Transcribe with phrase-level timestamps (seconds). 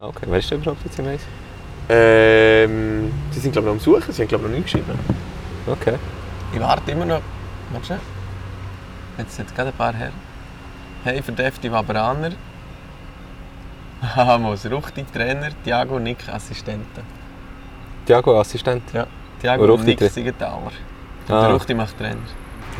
[0.00, 1.22] Okay, weißt du überhaupt jetzt Eis?
[1.88, 4.96] Ähm, sie sind glaube ich noch am Suchen, sie haben glaube ich noch nicht geschrieben.
[5.66, 5.96] Okay.
[6.52, 7.20] Ich warte immer noch.
[7.72, 8.00] Warte schnell.
[9.18, 10.12] Jetzt sind gerade ein paar her.
[11.02, 12.30] Hey, verdächtige Waberaner.
[14.14, 17.02] Hamos, Ruchti Trainer, Thiago Nick Assistenten.
[18.06, 18.84] Thiago, Assistent?
[18.92, 19.08] Ja,
[19.40, 20.70] Thiago Ruchti Nick Siegenthaler.
[21.28, 21.40] Ah.
[21.42, 22.22] der Ruchti macht Trainer.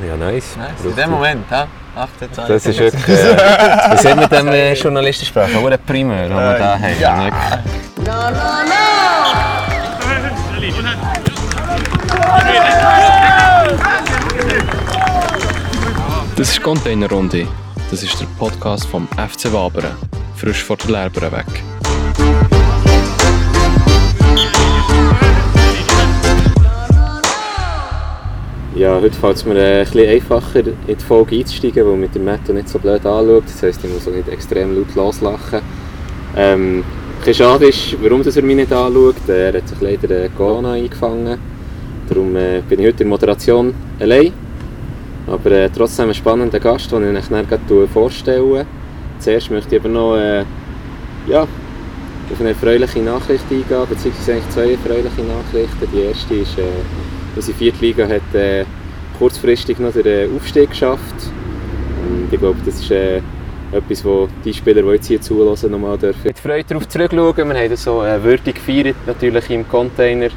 [0.06, 0.56] Ja, nice.
[0.56, 0.84] Nice.
[0.84, 1.44] In dem Moment?
[1.50, 2.50] 18 Zeit.
[2.50, 3.18] Das ist wirklich...
[3.18, 3.36] Äh,
[3.92, 5.58] wie sehen wir dem äh, Journalistensprache?
[5.58, 7.00] Auch ein Primär, den wir da haben.
[7.00, 7.24] ja.
[7.24, 8.38] Wirklich.
[16.36, 17.48] Das ist Containerrunde.
[17.90, 19.96] Das ist der Podcast vom FC Wabern.
[20.36, 22.57] Frisch vor der Lehrbühne weg.
[28.78, 32.14] Ja, heute fällt es mir äh, ein bisschen einfacher, in die Folge einzusteigen, weil mit
[32.14, 33.42] dem Matto nicht so blöd anschaut.
[33.44, 35.62] Das heisst, ich muss auch nicht extrem laut loslachen.
[36.36, 36.84] Ähm,
[37.26, 39.16] ein schade ist, warum er mich nicht anschaut.
[39.26, 41.40] Er hat sich leider äh, Corona eingefangen.
[42.08, 44.32] Darum äh, bin ich heute in der Moderation allein.
[45.26, 48.64] Aber äh, trotzdem ein spannender Gast, den ich euch dann gleich vorstelle.
[49.18, 50.44] Zuerst möchte ich aber noch äh,
[51.26, 55.88] ja, auf eine erfreuliche Nachricht eingehen, beziehungsweise eigentlich zwei erfreuliche Nachrichten.
[55.92, 56.62] Die erste ist, äh,
[57.34, 58.64] unsere vierte Liga hat äh,
[59.18, 61.14] kurzfristig noch den Aufstieg geschafft.
[62.08, 63.20] Und ich glaube, das ist äh,
[63.72, 66.22] etwas, wo die Spieler, die jetzt hier zulassen, nochmal dürfen.
[66.24, 67.48] Mit Freude darauf zurückschauen.
[67.48, 70.28] Wir haben so äh, würdig gefeiert, natürlich im Container,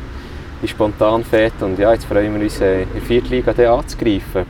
[0.62, 1.66] die Spontanfete.
[1.66, 4.46] Und ja, jetzt freuen wir uns, äh, in der vierten Liga den anzugreifen.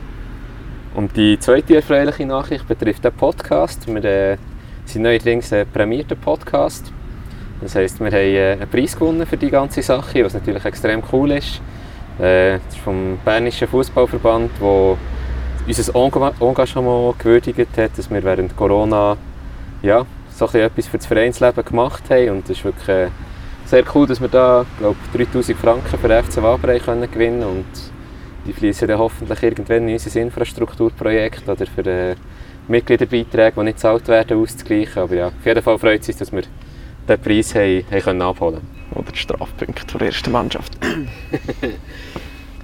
[0.94, 3.86] Und die zweite erfreuliche Nachricht betrifft den Podcast.
[3.86, 4.36] Wir äh,
[4.84, 6.92] sind neuerdings ein prämierter Podcast.
[7.62, 11.02] Das heisst, wir haben äh, einen Preis gewonnen für die ganze Sache, was natürlich extrem
[11.12, 11.60] cool ist.
[12.22, 14.96] Äh, das ist vom Bernischen Fußballverband, der
[15.66, 19.16] unser Enga- Engagement gewürdigt hat, dass wir während Corona
[19.82, 22.30] ja, so etwas für das Vereinsleben gemacht haben.
[22.30, 23.08] Und es ist wirklich äh,
[23.64, 27.42] sehr cool, dass wir da glaub, 3000 Franken für den FC Waber haben können gewinnen
[27.42, 27.66] und
[28.46, 32.14] die fließen dann hoffentlich irgendwann in unser Infrastrukturprojekt oder für äh,
[32.68, 35.02] Mitgliederbeiträge, die nicht gezahlt werden, auszugleichen.
[35.02, 36.42] Aber ja, auf jeden Fall freut es uns, dass wir
[37.08, 40.72] den Preis haben, haben können abholen Oder die Strafpunkte der ersten Mannschaft.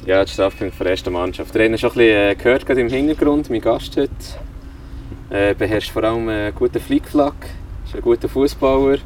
[0.06, 1.54] Ja, die Strafpunkt der ersten Mannschaft.
[1.54, 3.50] Der hat schon ein bisschen äh, gehört gerade im Hintergrund.
[3.50, 4.10] Mein Gast heute
[5.28, 7.34] äh, beherrscht vor allem einen guten Flickflack,
[7.84, 8.98] ist ein guter Fußballer,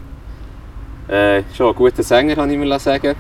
[1.09, 3.17] äh, schon ein guter Sänger, kann ich mir sagen.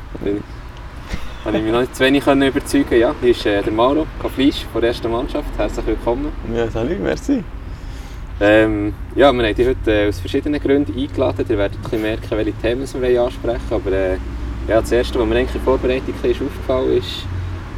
[1.44, 4.06] Habe ich mich noch nicht zu wenig können überzeugen Ja, hier ist äh, der Mauro
[4.20, 5.48] Kaflisch von der ersten Mannschaft.
[5.58, 6.28] Herzlich willkommen.
[6.54, 7.42] Ja, salut, merci.
[8.44, 11.46] Ähm, ja, wir haben dich heute äh, aus verschiedenen Gründen eingeladen.
[11.48, 13.82] Ihr werdet ein merken, welche Themen wir ansprechen wollen.
[13.86, 14.16] Aber äh,
[14.66, 17.24] ja, das Erste, was mir eigentlich in Vorbereitung bisschen aufgefallen ist,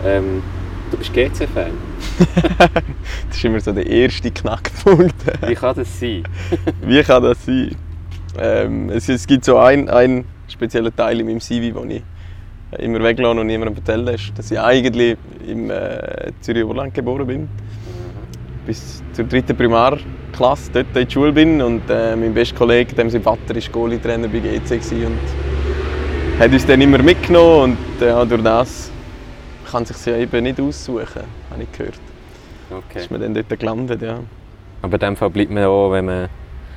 [0.02, 0.42] ähm,
[0.91, 1.72] du bist GC-Fan.
[3.28, 5.14] Das ist immer so der erste Knackpunkt.
[5.47, 6.22] Wie kann das sein?
[6.81, 7.76] Wie kann das sein?
[8.38, 12.02] Ähm, es, es gibt so einen, einen speziellen Teil in meinem CV, den ich
[12.78, 17.48] immer weglasse und niemandem erzähle, ist, dass ich eigentlich im äh, Zürich-Oberland geboren bin.
[18.66, 23.10] Bis zur dritten Primarklasse dort in der Schule bin und äh, mein bester Kollege, dem
[23.10, 28.26] sein Vater, war Goalie-Trainer bei GC gewesen und hat uns dann immer mitgenommen und äh,
[28.26, 28.91] durch das
[29.70, 32.00] kann sich ja eben nicht aussuchen, habe ich gehört.
[32.70, 33.00] Okay.
[33.00, 34.20] Ist man dann dort gelandet, ja.
[34.82, 36.28] Aber in dem Fall bleibt man auch, wenn man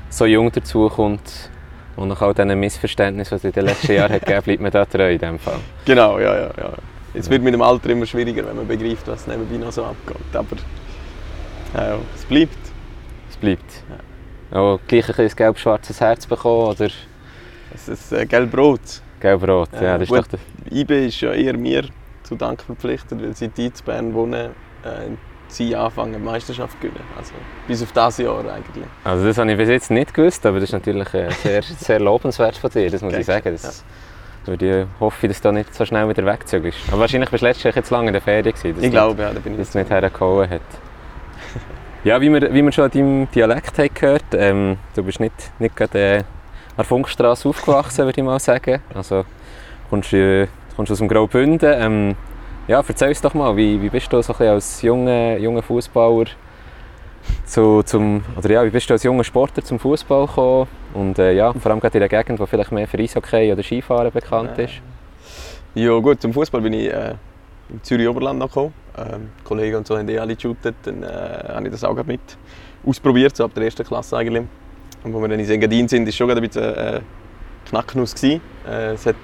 [0.10, 1.50] so jung dazukommt
[1.96, 4.72] und nach all diesen Missverständnissen, die es in den letzten Jahren hat gegeben bleibt man
[4.72, 5.60] da treu in dem Fall.
[5.86, 6.74] Genau, ja, ja, ja.
[7.14, 10.18] Es wird mit dem Alter immer schwieriger, wenn man begreift, was nebenbei noch so abgeht.
[10.34, 10.58] Aber
[11.74, 12.58] ja, es bleibt.
[13.30, 13.84] Es bleibt.
[14.52, 16.90] Auch gleich ein bisschen gelb-schwarzes Herz bekommen oder
[17.74, 18.80] Es ist äh, gelb-rot.
[19.20, 19.70] gelb-rot.
[19.74, 20.40] Ja, Ja, das ist doch der
[20.72, 21.86] IB ist ja eher mir
[22.24, 24.52] zu Dank verpflichtet, weil sie in Bern wohnen,
[24.84, 25.10] äh,
[25.48, 27.04] sie anfangen, die Meisterschaft zu gewinnen.
[27.18, 27.34] Also
[27.68, 28.86] bis auf dieses Jahr eigentlich.
[29.04, 32.00] Also das habe ich bis jetzt nicht gewusst, aber das ist natürlich äh, sehr, sehr
[32.00, 33.58] lobenswert von dir, das muss ich Danke.
[33.58, 33.84] sagen.
[34.42, 36.80] Das würde ich hoffe, dass du nicht so schnell wieder wegzügelst.
[36.90, 39.22] Aber wahrscheinlich bist du letztes Jahr jetzt lange in der Ferien gewesen, dass Ich glaube,
[39.22, 40.62] ja, da bin ich das nicht hergehauen hat.
[42.08, 45.52] Ja, wie wir, wie wir schon an deinem Dialekt haben gehört ähm, du bist nicht,
[45.60, 46.24] nicht gerade äh, an
[46.78, 48.80] der Funkstrasse aufgewachsen, würde ich mal sagen.
[48.94, 49.26] Also
[49.90, 51.70] kommst, äh, kommst aus dem Graubünden.
[51.78, 52.16] Ähm,
[52.70, 55.62] ja, erzähl uns doch mal, wie, wie bist du so ein bisschen als junger, junger
[55.62, 56.28] Fußballer
[57.46, 60.70] zu, zum, oder ja, wie bist du als junger Sportler zum Fußball gekommen?
[60.94, 63.64] Und äh, ja, vor allem gerade in einer Gegend, die vielleicht mehr für Eishockey oder
[63.64, 64.76] Skifahren bekannt ist.
[65.76, 67.16] Ja gut, zum Fußball bin ich äh,
[67.70, 68.74] im Zürich-Oberland noch gekommen.
[68.98, 70.76] Ähm, Kollegen und so haben eh alle geshootet.
[70.84, 72.22] Dann äh, habe ich das auch gerade mit
[72.86, 74.44] ausprobiert, so ab der ersten Klasse eigentlich.
[75.04, 77.02] Und wo wir dann in Engadin sind, war schon gerade ein bisschen äh,
[77.70, 78.16] Knacknuss.
[78.16, 78.42] Gewesen.
[78.68, 79.16] Äh, es hat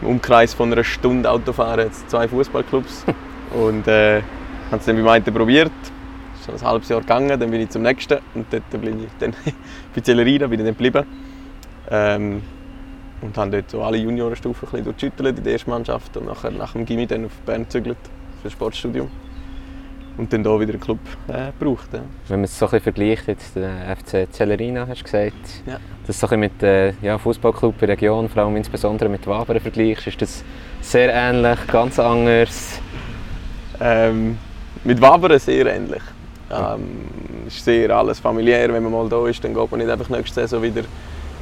[0.00, 3.04] im Umkreis von einer Stunde Autofahren zwei Fußballclubs.
[3.54, 4.22] und äh,
[4.70, 5.72] habe es dann beim einen probiert.
[6.34, 8.18] Es ist ein halbes Jahr gegangen, dann bin ich zum nächsten.
[8.34, 9.34] Und dort bin ich dann
[9.90, 11.04] offiziell rein, bin ich dann geblieben.
[11.90, 12.42] Ähm,
[13.22, 16.50] und haben dort so alle Juniorenstufen ein bisschen durchgeschüttelt in der ersten Mannschaft und nachher
[16.50, 17.96] nach dem Gimmi dann auf Bern gezügelt
[18.44, 19.08] für das Sportstudium
[20.18, 20.98] und dann hier wieder einen Club
[21.28, 21.88] äh, gebraucht.
[21.92, 22.00] Ja.
[22.28, 25.78] Wenn man es so ein bisschen vergleicht, jetzt den FC Celerina, hast du gesagt, Ja.
[26.06, 29.26] das so ein bisschen mit äh, ja, Fußballclub in der Region, vor allem insbesondere mit
[29.26, 30.44] Wabern vergleichst, ist das
[30.82, 32.80] sehr ähnlich, ganz anders.
[33.80, 34.36] Ähm,
[34.84, 36.02] mit Wabern sehr ähnlich.
[36.50, 37.06] Ähm,
[37.46, 40.42] ist sehr alles familiär, wenn man mal da ist, dann geht man nicht einfach nächste
[40.42, 40.82] Saison wieder,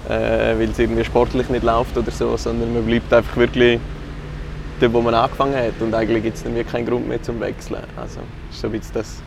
[0.09, 3.81] äh, weil es irgendwie sportlich nicht läuft oder so, sondern man bleibt einfach wirklich
[4.81, 7.83] dort, wo man angefangen hat und eigentlich gibt es wirklich keinen Grund mehr zum Wechseln.
[7.97, 8.21] Also
[8.51, 9.23] ist so ein bisschen das,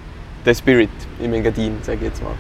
[0.45, 0.89] der Spirit
[1.21, 2.33] im Engadin, sage ich jetzt mal.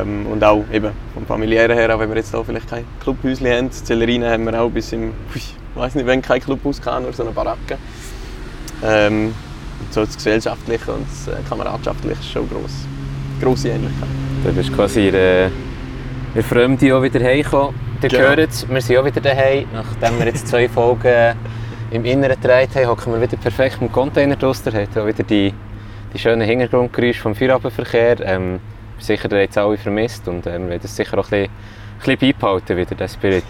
[0.00, 3.46] Ähm, und auch eben vom familiären her, auch wenn wir jetzt hier vielleicht kein Clubhäuschen
[3.46, 7.02] haben, in Zellerina haben wir auch bis im, ich weiß nicht, wenn kein Clubhaus kann,
[7.02, 7.76] nur so eine Baracke.
[8.82, 9.34] Ähm,
[9.80, 12.86] und so das Gesellschaftliche und das äh, Kameradschaftliche ist schon gross,
[13.42, 14.08] grosse Ähnlichkeit.
[14.44, 15.50] Du bist quasi in der,
[16.34, 17.74] in Fremde auch wieder heimgekommen.
[18.02, 18.22] Ihr Genau.
[18.22, 19.66] hört es, wir sind auch wieder daheim.
[19.72, 21.34] Nachdem wir jetzt zwei Folgen
[21.90, 24.62] im Inneren gedreht haben, hocken wir wieder perfekt im Container draus.
[24.66, 25.54] Ihr habt auch wieder die,
[26.12, 28.20] die schönen Hintergrundgeräusche vom Feierabendverkehr.
[28.20, 28.60] Ähm,
[28.98, 32.16] sicher, ihr es alle vermisst und ähm, wir werden es sicher auch ein bisschen, ein
[32.16, 33.44] bisschen beibehalten, wieder, den Spirit.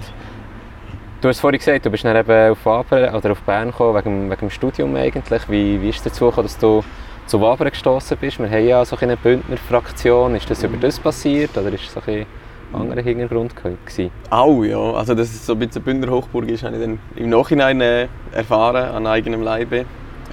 [1.20, 4.30] Du hast vorhin gesagt, du bist dann eben auf, Wabern, oder auf Bern gekommen, wegen,
[4.30, 5.48] wegen dem Studium eigentlich.
[5.48, 6.84] Wie, wie ist es dazu gekommen, dass du
[7.26, 8.38] zu Wabern gestoßen bist?
[8.38, 10.34] Wir haben ja so eine Bündner Fraktion.
[10.34, 12.26] Ist das über das passiert oder ist es so ein
[12.72, 14.10] anderer Hintergrund gewesen?
[14.30, 14.92] Auch, ja.
[14.92, 18.08] Also, dass es so ein bisschen Bündner Hochburg ist, habe ich dann im Nachhinein äh,
[18.32, 19.84] erfahren, an eigenem Leibe.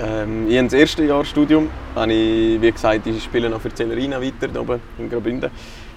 [0.01, 3.73] Ähm, ich habe das erste Jahr Studium, habe ich, wie gesagt, ich spiele noch für
[3.73, 5.51] Celerina weiter hier oben in Graubünden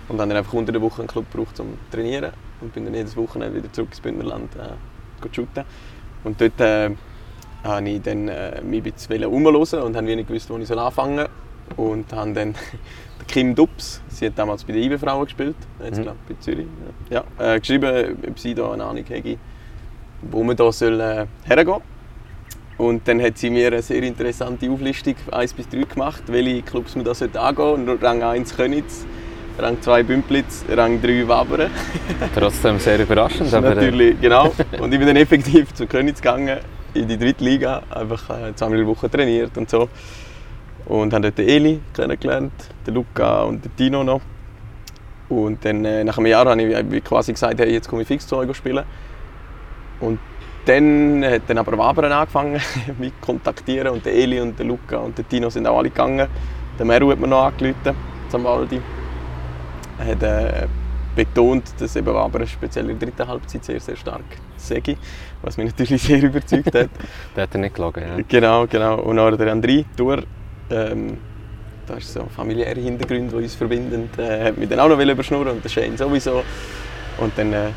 [0.08, 2.94] und dann einfach unter der Woche einen Club gebraucht, um zu trainieren und bin dann
[2.94, 5.64] jedes Wochenende wieder zurück ins Bündnerland äh, shooten.
[6.24, 6.90] Und dort äh,
[7.64, 11.16] habe ich dann äh, mich ein bisschen umhören und habe nicht gewusst, wo ich anfangen
[11.16, 11.28] soll.
[11.76, 12.58] Und habe dann die
[13.28, 16.02] Kim Dubs, sie hat damals bei den IBE Frauen gespielt, jetzt Mhm.
[16.02, 16.66] glaube ich bei Zürich,
[17.10, 19.36] ja, ja äh, geschrieben, ob sie da eine Ahnung hätte,
[20.22, 21.80] wo man da soll, äh, hergehen
[22.78, 26.94] Und dann hat sie mir eine sehr interessante Auflistung 1 bis 3 gemacht, welche Clubs
[26.94, 28.04] man da sollte angehen sollte.
[28.04, 29.06] Rang 1 Könitz,
[29.58, 31.70] Rang 2 Bümplitz, Rang 3 Wabern.
[32.34, 33.52] Trotzdem sehr überraschend.
[33.54, 34.52] Aber, äh, Natürlich, genau.
[34.80, 36.58] Und ich bin dann effektiv zu Könitz gegangen,
[36.92, 39.88] in die dritte Liga, einfach äh, zweimal in Woche trainiert und so.
[40.86, 42.52] Und habe dort den Eli kennengelernt,
[42.86, 44.20] den Luca und den Tino noch.
[45.28, 48.26] Und dann, äh, nach einem Jahr habe ich quasi gesagt, hey, jetzt komme ich fix
[48.26, 48.84] zu euch spielen.
[50.00, 50.20] Und
[50.66, 52.60] dann hat dann aber Wabern angefangen,
[52.98, 53.88] mich zu kontaktieren.
[53.88, 56.28] Und der Eli und der Luca und der Tino sind auch alle gegangen.
[56.78, 57.96] Der Meru hat mir noch angerufen,
[58.28, 58.80] Zambaldi.
[59.98, 60.66] Er hat äh,
[61.16, 64.24] betont, dass eben Wabern speziell in der dritten Halbzeit sehr, sehr stark
[64.56, 64.82] sei,
[65.42, 66.90] was mich natürlich sehr überzeugt hat.
[67.36, 68.02] der hat er nicht gelogen.
[68.02, 68.22] Ja.
[68.28, 69.00] Genau, genau.
[69.00, 70.22] Und auch der André Tour,
[70.70, 71.18] ähm,
[71.86, 75.52] das ist so familiäre Hintergründe, die uns verbinden, äh, hat mich dann auch noch überschnurren
[75.52, 76.42] und der Shane sowieso.
[77.18, 77.68] Und dann äh,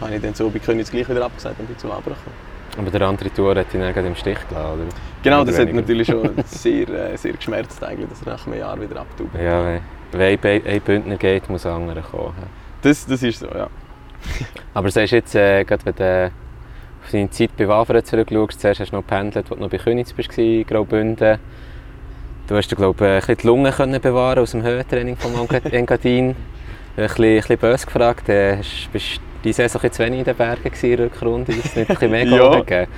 [0.00, 2.48] habe ich dann so bei Königs gleich wieder abgesagt und bin zu Wabern gekommen.
[2.78, 4.88] Aber der andere Tour hat ihn dann gerade im Stich gelassen, oder?
[5.22, 5.80] Genau, das hat weniger?
[5.80, 9.34] natürlich schon sehr, äh, sehr geschmerzt, eigentlich, dass er nach einem Jahr wieder abtaubt.
[9.34, 9.80] Ja,
[10.12, 12.34] wenn, wenn ein, Bündner geht, muss ein anderer kommen.
[12.82, 13.68] Das, das ist so, ja.
[14.74, 16.32] Aber sagst jetzt, äh, gerade wenn du
[17.02, 19.78] auf deine Zeit bei Waveren zurückschaust, zuerst hast du noch gependelt, als du noch bei
[19.78, 21.38] Königs warst, Graubünden.
[22.48, 25.70] Du hast glaube ich, ein bisschen die Lungen können bewahren aus dem Höhentraining vom Enga-
[25.70, 26.30] Engadin.
[26.30, 26.36] Ein
[26.96, 28.58] bisschen, ein bisschen böse gefragt, äh,
[28.92, 31.52] bist diese Saison zu wenig in den Bergen in der Rückrunde?
[31.52, 32.58] Ist es nicht ein bisschen mehr Ja.
[32.60, 32.90] gegeben?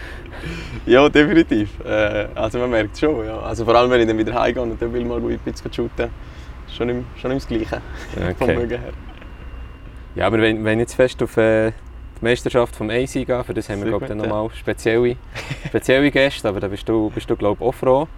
[0.87, 1.69] Ja, definitiv.
[1.85, 3.27] Äh, also man merkt es schon.
[3.27, 3.41] Ja.
[3.41, 6.09] Also vor allem, wenn ich dann wieder heimgehe und dann will mal ein bisschen shooten,
[6.75, 7.81] schon im, schon im das Gleiche
[8.39, 8.57] vom Okay.
[8.57, 8.93] Mögen her.
[10.15, 11.73] Ja, aber wenn, wenn ich jetzt fest auf äh,
[12.21, 15.17] die Meisterschaft vom AC gehe, für das haben wir glaube ich, dann nochmal spezielle,
[15.69, 18.09] spezielle Gäste, aber da bist du, bist du glaube ich, auch froh.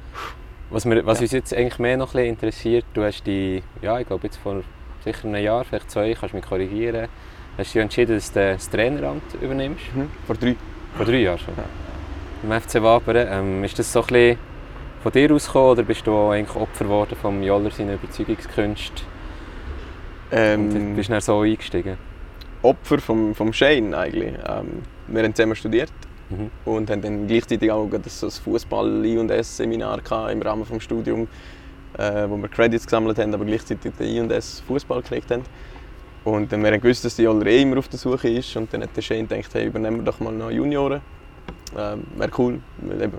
[0.73, 1.25] Was, wir, was Ja.
[1.25, 4.63] uns jetzt eigentlich mehr noch ein interessiert, du hast die, ja, ich glaube jetzt vor
[5.05, 7.09] sicher einem Jahr, vielleicht zwei, kannst du mich korrigieren,
[7.59, 9.85] hast du entschieden, dass du das Traineramt übernimmst.
[9.95, 10.09] Mhm.
[10.27, 10.57] Vor drei.
[10.97, 11.55] Vor drei Jahren schon.
[12.43, 13.27] Im FC Wabern.
[13.31, 14.39] Ähm, ist das so ein bisschen
[15.03, 19.03] von dir ausgekommen oder bist du eigentlich Opfer geworden vom Joller seiner Überzeugungskünste
[20.31, 21.99] und Ähm, bist dann so eingestiegen?
[22.63, 24.35] Opfer vom, vom Shane eigentlich.
[24.49, 25.93] Ähm, wir haben zusammen studiert
[26.33, 26.51] Mhm.
[26.65, 31.29] und haben dann gleichzeitig auch so ein fußball I&S Seminar gehabt im Rahmen des Studiums,
[31.99, 35.43] äh, wo wir Credits gesammelt haben, aber gleichzeitig den I&S Fußball gekriegt haben.
[36.25, 38.83] Und dann wir gewusst, dass die Joller eh immer auf der Suche ist und dann
[38.83, 41.01] hat der Shane gedacht, hey, übernehmen wir doch mal noch Junioren.
[41.77, 42.61] Ähm, wäre cool,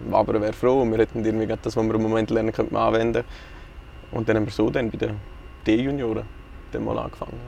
[0.10, 3.24] Wabern wäre froh und wir hätten irgendwie das, was wir im Moment lernen, könnten anwenden.
[4.12, 5.18] Und dann haben wir so dann bei den
[5.68, 6.24] D-Junioren
[6.74, 7.40] angefangen.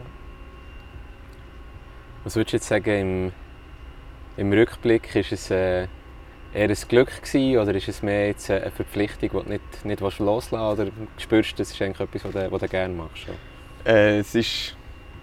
[2.23, 3.31] Was würdest du jetzt sagen, im,
[4.37, 5.87] im Rückblick, ist es äh,
[6.53, 9.85] eher ein Glück gewesen, oder ist es mehr jetzt äh, eine Verpflichtung, die du nicht,
[9.85, 12.93] nicht loslassen willst, oder spürst du, das ist eigentlich etwas, was du, was du gerne
[12.93, 13.27] machst?
[13.85, 14.75] Äh, es ist,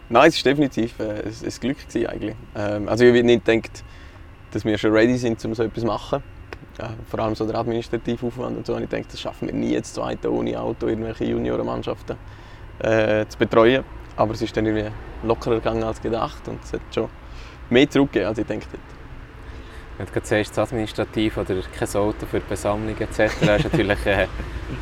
[0.09, 2.37] nein, es ist definitiv äh, ein, ein Glück gewesen eigentlich.
[2.54, 3.85] Ähm, also ich habe nicht gedacht,
[4.52, 6.23] dass wir schon ready sind, um so etwas zu machen.
[6.78, 8.75] Ja, vor allem so der administrative Aufwand und so.
[8.75, 12.16] Und ich denke, das schaffen wir nie jetzt zweite ohne Auto irgendwelche Juniorenmannschaften
[12.78, 13.85] äh, zu betreuen.
[14.16, 14.90] Aber es ist dann irgendwie
[15.23, 17.09] lockerer gegangen als gedacht und es hat schon
[17.71, 18.66] mehr zurückgegeben, als ich denke.
[20.02, 24.26] Wenn du das administrativ oder kein Auto für Besammlungen etc., ist natürlich äh,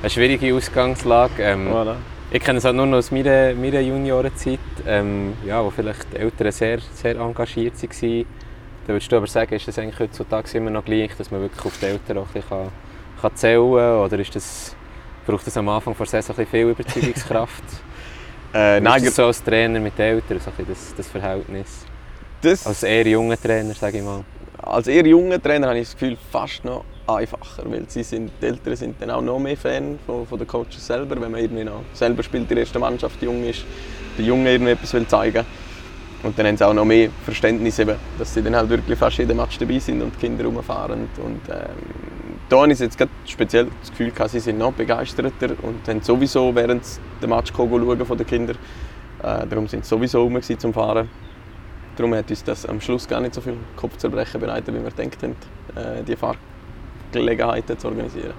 [0.00, 1.42] eine schwierige Ausgangslage.
[1.42, 1.96] Ähm, Voilà.
[2.30, 6.16] Ich kenne es halt nur noch aus meiner, meiner Juniorenzeit, ähm, ja, wo vielleicht die
[6.16, 8.24] Eltern sehr, sehr engagiert waren.
[8.86, 11.66] Da würdest du aber sagen, ist das eigentlich heutzutage immer noch gleich, dass man wirklich
[11.66, 12.68] auf die Eltern auch ein bisschen kann,
[13.20, 13.98] kann zählen kann?
[13.98, 14.76] Oder ist das,
[15.26, 17.64] braucht das am Anfang der Saison ein bisschen viel Überzeugungskraft?
[18.52, 21.06] Äh, Wie nein, ist so als Trainer mit den Eltern, so ein bisschen das, das
[21.06, 21.86] Verhältnis?
[22.40, 24.24] das, Als eher junger Trainer, sage ich mal.
[24.70, 28.46] Als eher junger Trainer habe ich das Gefühl, fast noch einfacher, weil sie sind, die
[28.46, 31.64] Eltern sind dann auch noch mehr Fan von, von den Coaches selber, wenn man irgendwie
[31.64, 33.64] noch selber spielt, die erste Mannschaft jung ist,
[34.16, 35.44] der Junge etwas will zeigen.
[36.22, 39.18] Und dann haben sie auch noch mehr Verständnis, eben, dass sie dann halt wirklich fast
[39.18, 41.08] jeden Match dabei sind und die Kinder rumfahren.
[41.16, 41.64] Und ähm,
[42.48, 46.02] da habe ich jetzt gerade speziell das Gefühl, gehabt, sie sind noch begeisterter und haben
[46.02, 46.84] sowieso während
[47.20, 48.56] der Match von den Kindern,
[49.22, 51.08] äh, darum sind sie sowieso rum zum Fahren
[52.00, 55.22] Darum hat uns das am Schluss gar nicht so viel Kopfzerbrechen bereitet, wie wir gedacht
[55.22, 55.36] haben,
[55.76, 58.32] äh, die Fahrgelegenheiten zu organisieren.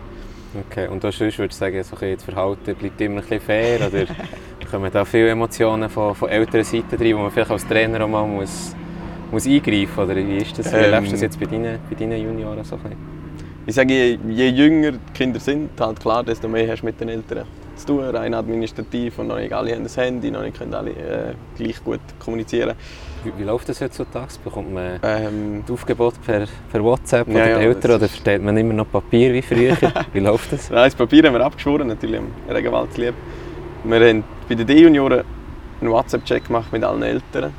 [0.68, 3.88] Okay, und sonst würdest du sagen, so ein das Verhalten bleibt immer ein bisschen fair
[3.88, 4.06] oder
[4.72, 8.08] kommen da viele Emotionen von, von älteren Seiten rein, wo man vielleicht als Trainer auch
[8.08, 8.75] mal muss,
[9.30, 10.06] muss eingreifen muss?
[10.06, 10.74] Oder wie ist das?
[10.74, 12.98] Wie Ähm, erlebst du das jetzt bei deinen, bei deinen Junioren so ein bisschen?
[13.68, 17.00] Ich sage, je, je jünger die Kinder sind, halt klar, desto mehr hast du mit
[17.00, 20.58] den Eltern zu tun, rein administrativ und noch nicht alle haben das Handy, noch nicht
[20.58, 22.75] können alle äh, gleich gut kommunizieren.
[23.23, 24.27] Wie, wie läuft das heutzutage?
[24.43, 28.41] Bekommt man Ähm, das Aufgebot per, per WhatsApp Ja, oder ja, Eltern oder ist- verteilt
[28.43, 29.77] man immer noch Papier wie früher?
[30.13, 30.69] wie läuft das?
[30.69, 33.13] Nein, das Papier haben wir abgeschworen, natürlich am Regenwald lieb.
[33.83, 35.23] Wir haben bei den D-Junioren
[35.81, 37.53] einen WhatsApp-Check gemacht mit allen Eltern.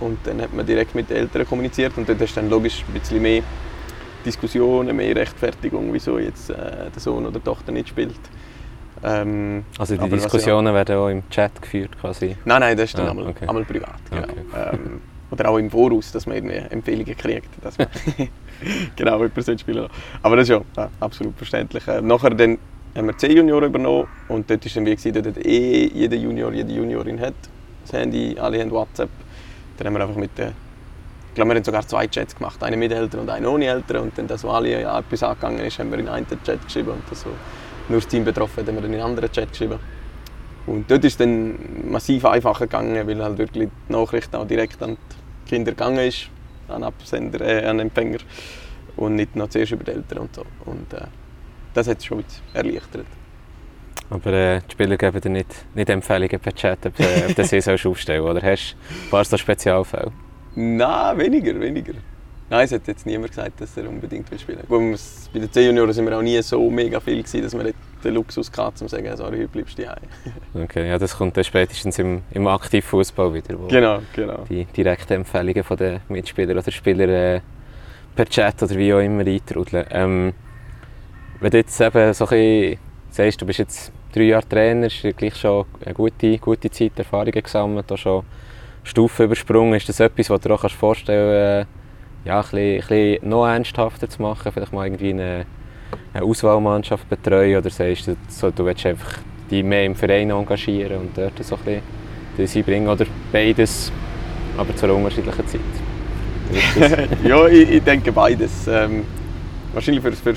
[0.00, 2.98] Und dann hat man direkt mit den Eltern kommuniziert und dort du dann logisch ein
[2.98, 3.42] bisschen mehr
[4.24, 6.54] Diskussionen, mehr Rechtfertigung, wieso jetzt äh,
[6.94, 8.14] der Sohn oder die Tochter nicht spielt.
[9.02, 12.36] Ähm, Also die Diskussionen werden auch im Chat geführt quasi.
[12.44, 13.46] Nein, nein, das ist dann Ah, einmal, okay.
[13.48, 13.94] einmal privat.
[14.10, 14.22] Genau.
[14.22, 14.34] Okay.
[14.74, 17.86] Ähm, oder auch im Voraus, dass man irgendwie Empfehlungen kriegt, dass man
[18.96, 19.92] genau jemanden spielen lassen.
[20.22, 21.86] Aber das ist ja, ja absolut verständlich.
[21.86, 22.58] Äh, nachher dann
[22.96, 26.52] haben wir 10 Junioren übernommen und dort war dann wie dort hat eh jeder Junior,
[26.52, 27.34] jede Juniorin hat
[27.82, 29.10] das Handy, alle haben WhatsApp.
[29.78, 30.52] Dann haben wir einfach mit den
[31.28, 33.98] ich glaube, wir haben sogar zwei Chats gemacht, einen mit Eltern und einen ohne Eltern.
[34.02, 36.90] Und dann, das, wo alle ja, etwas angegangen ist, haben wir in einen Chat geschrieben.
[36.90, 37.30] Und das, wo
[37.88, 39.78] nur das Team betroffen haben wir dann in einen anderen Chat geschrieben.
[40.66, 44.82] Und dort ist es dann massiv einfacher gegangen, weil halt wirklich die Nachricht auch direkt
[44.82, 44.96] an
[45.46, 46.28] die Kinder gegangen ist,
[46.68, 48.18] an Absender, äh, an Empfänger
[48.96, 50.44] und nicht noch zuerst über die Eltern und so.
[50.66, 51.06] Und äh,
[51.74, 53.06] das hat es schon erleichtert.
[54.10, 57.44] Aber äh, die Spieler geben dir nicht, nicht Empfehlungen per Chat, ob, äh, ob du
[57.44, 60.12] sie sollst aufstellen oder hast du ein paar so Spezialfälle?
[60.56, 61.94] Nein, weniger, weniger.
[62.50, 64.98] Nein, es hat jetzt niemand gesagt, dass er unbedingt will spielen will.
[65.32, 68.50] Bei den C-Junioren sind wir auch nie so mega viel gewesen, dass wir den Luxus
[68.50, 70.02] hatten, um zu sagen, sorry, heute bleibst du daheim.
[70.64, 74.44] Okay, ja, das kommt dann spätestens im, im Aktivfußball wieder, wo Genau, genau.
[74.48, 77.40] die direkten Empfehlungen von den Mitspielern oder Spielern äh,
[78.16, 79.86] per Chat oder wie auch immer eintrudeln.
[79.90, 80.32] Ähm,
[81.38, 82.78] wenn du jetzt eben so ein bisschen
[83.10, 86.98] sagst, du bist jetzt drei Jahre Trainer, hast du gleich schon eine gute, gute Zeit
[86.98, 88.24] Erfahrungen gesammelt, auch schon
[88.82, 91.79] Stufen übersprungen, ist das etwas, was du dir auch vorstellen kannst, äh,
[92.24, 95.46] ja, ein bisschen, ein bisschen noch ernsthafter zu machen, vielleicht mal irgendwie eine,
[96.12, 99.18] eine Auswahlmannschaft betreuen oder sagst du, so, du willst einfach
[99.50, 101.82] die mehr im Verein engagieren und dort so ein bisschen
[102.36, 103.92] das einbringen oder beides,
[104.56, 105.60] aber zu einer unterschiedlichen Zeit?
[107.24, 108.66] Ja, ich, ich denke beides.
[108.66, 109.04] Ähm,
[109.72, 110.34] wahrscheinlich für, für,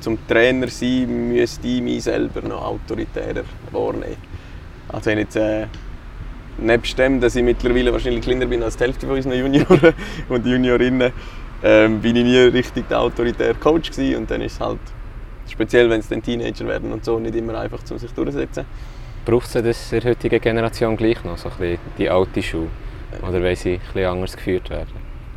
[0.00, 4.16] zum Trainer sein müsste ich mich selber noch autoritärer wahrnehmen.
[4.88, 5.66] Also wenn jetzt, äh,
[6.58, 9.94] nebst dem, dass ich mittlerweile wahrscheinlich kleiner bin als die Hälfte von unseren Junioren
[10.28, 11.12] und Juniorinnen,
[11.62, 14.16] ähm, bin ich nie richtig der autoritäre Coach gewesen.
[14.16, 14.80] und dann ist es halt
[15.48, 18.64] speziell, wenn es dann Teenager werden und so, nicht immer einfach, um sich durchzusetzen.
[19.24, 22.68] Braucht es das in der heutigen Generation gleich noch, so ein bisschen die alte Schule?
[23.20, 24.90] Oder weil sie ein bisschen anders geführt werden?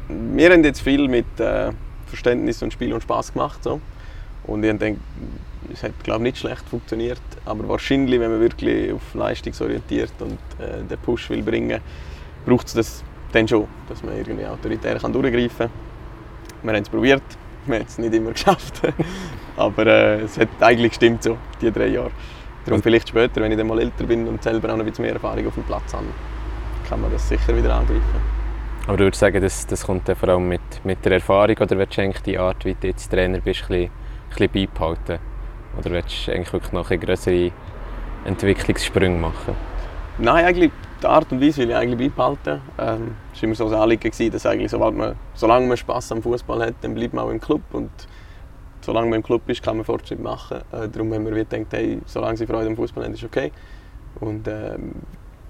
[0.07, 1.71] Wir haben jetzt viel mit äh,
[2.07, 3.63] Verständnis und Spiel und Spaß gemacht.
[3.63, 3.81] So.
[4.43, 4.99] Und ich denke,
[5.71, 7.21] es hat glaube nicht schlecht funktioniert.
[7.45, 11.81] Aber wahrscheinlich, wenn man wirklich auf leistungsorientiert und äh, den Push will bringen,
[12.45, 15.69] braucht es das dann schon, dass man irgendwie autoritär kann durchgreifen kann.
[16.63, 17.23] Wir haben es probiert,
[17.65, 18.81] wir haben es nicht immer geschafft.
[19.57, 22.11] Aber äh, es hat eigentlich gestimmt so, die drei Jahre.
[22.65, 25.05] Darum vielleicht später, wenn ich dann mal älter bin und selber auch noch ein bisschen
[25.05, 26.07] mehr Erfahrung auf dem Platz habe,
[26.89, 28.35] kann man das sicher wieder angreifen.
[28.87, 31.77] Aber du würdest sagen, das, das kommt dann vor allem mit, mit der Erfahrung oder
[31.77, 35.19] willst du eigentlich die Art, wie du jetzt Trainer bist, ein bisschen, ein bisschen beibehalten?
[35.77, 37.51] Oder willst du eigentlich wirklich noch größere
[38.25, 39.55] Entwicklungssprünge machen?
[40.17, 42.61] Nein, eigentlich die Art und Weise will ich eigentlich beibehalten.
[42.79, 46.21] Ähm, es war immer so ein Anliegen, dass eigentlich, sobald man, solange man Spass am
[46.21, 47.61] Fußball hat, dann bleibt man auch im Club.
[47.73, 47.91] Und
[48.81, 50.61] solange man im Club ist, kann man Fortschritt machen.
[50.71, 53.51] Äh, darum haben wir gedacht, hey, solange sie Freude am Fußball haben, ist okay.
[54.21, 54.93] Und ähm,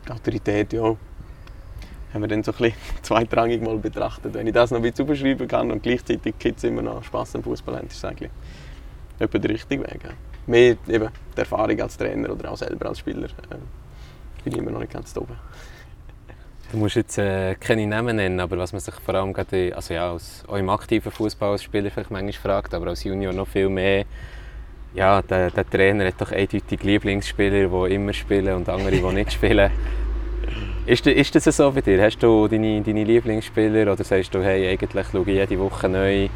[0.10, 4.34] Autorität, ja, haben wir dann so ein bisschen zweitrangig mal betrachtet.
[4.34, 7.78] Wenn ich das noch ein bisschen kann und gleichzeitig Kids immer noch Spass am Fußball
[7.78, 8.32] haben, ist das eigentlich
[9.20, 10.04] etwa der richtige Weg.
[10.04, 10.12] Ja.
[10.48, 13.56] Mehr eben die Erfahrung als Trainer oder auch selber als Spieler äh,
[14.44, 15.36] bin ich immer noch nicht ganz oben.
[16.72, 19.94] Du musst jetzt äh, keine Namen nennen, aber was man sich vor allem gerade, also
[19.94, 23.48] ja, als, auch im aktiven Fußball als Spieler vielleicht manchmal fragt, aber als Junior noch
[23.48, 24.06] viel mehr,
[24.96, 29.34] ja, der, der Trainer hat doch eindeutig Lieblingsspieler, die immer spielen und andere, die nicht
[29.34, 29.72] spielen.
[30.86, 32.00] Ist, ist das so bei dir?
[32.04, 36.30] Hast du deine, deine Lieblingsspieler oder sagst du, hey, eigentlich schaue ich jede Woche neu,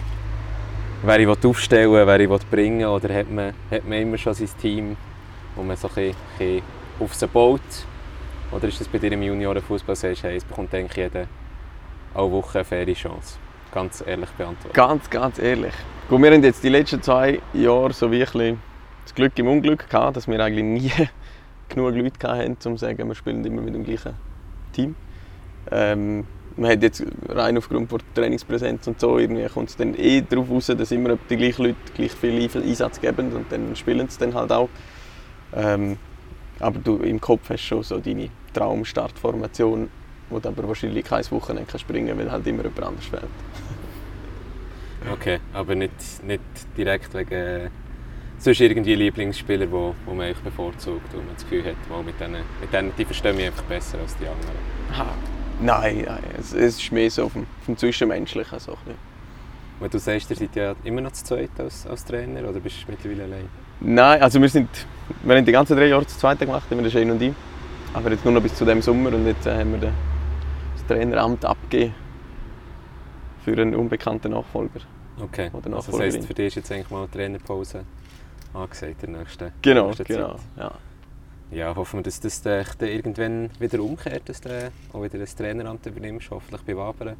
[1.03, 4.33] wer ich aufstellen will, wer ich bringen will, oder hat man, hat man immer schon
[4.33, 4.97] sein Team,
[5.55, 6.61] wo man so ein bisschen,
[6.99, 7.61] auf sie baut?
[8.51, 11.27] Oder ist das bei dir im Juniorenfußball, sagst hey, es bekommt eigentlich jeder
[12.13, 13.37] alle Woche eine faire Chance?
[13.71, 14.73] Ganz ehrlich beantwortet.
[14.73, 15.73] Ganz, ganz ehrlich.
[16.09, 18.61] Gut, wir haben jetzt die letzten zwei Jahre so wie ein bisschen
[19.03, 20.91] das Glück im Unglück gehabt, dass wir eigentlich nie
[21.69, 24.15] genug Leute hatten, um zu sagen, wir spielen immer mit dem gleichen
[24.73, 24.95] Team.
[25.71, 26.25] Ähm,
[26.59, 30.49] man hat jetzt rein aufgrund der Trainingspräsenz und so, irgendwie kommt es dann eh darauf
[30.49, 34.33] raus, dass immer die gleichen Leute gleich viel Einsatz geben und dann spielen sie dann
[34.33, 34.69] halt auch.
[35.55, 35.97] Ähm,
[36.59, 39.89] aber du im Kopf hast schon so deine Traumstartformation,
[40.29, 43.23] wo du aber wahrscheinlich kein Wochenende kannst springen weil halt immer jemand anders fehlt.
[45.13, 46.41] okay, aber nicht, nicht
[46.77, 47.69] direkt wegen
[48.37, 52.43] sonst irgendwie Lieblingsspieler, wo, wo man eigentlich bevorzugt, wo man das Gefühl hat, mit denen,
[52.59, 54.57] mit denen, die verstehen mich einfach besser als die anderen?
[54.97, 55.13] Ha,
[55.61, 58.59] nein, nein es, es, ist mehr so vom, vom Zwischenmenschlichen.
[58.59, 58.77] So
[59.79, 62.83] Weil du sagst, ihr seid ja immer noch zu zweit als, als Trainer oder bist
[62.85, 63.49] du mittlerweile allein?
[63.81, 64.69] Nein, also wir, sind,
[65.23, 67.33] wir haben die ganzen drei Jahre zu zweit gemacht, immer der Shane und ich.
[67.93, 71.45] Aber jetzt nur noch bis zu dem Sommer und jetzt äh, haben wir das Traineramt
[71.45, 71.95] abgegeben
[73.43, 74.81] für einen unbekannten Nachfolger.
[75.21, 77.83] Okay, also das heisst, für dich ist jetzt eigentlich mal eine Trainerpause
[78.53, 80.71] angesagt in der nächsten, genau, nächsten genau, Ja.
[81.51, 85.85] Ja, hoffen wir, dass das dann irgendwann wieder umkehrt, dass du auch wieder das Traineramt
[85.85, 87.15] übernimmst, hoffentlich bei Wabern.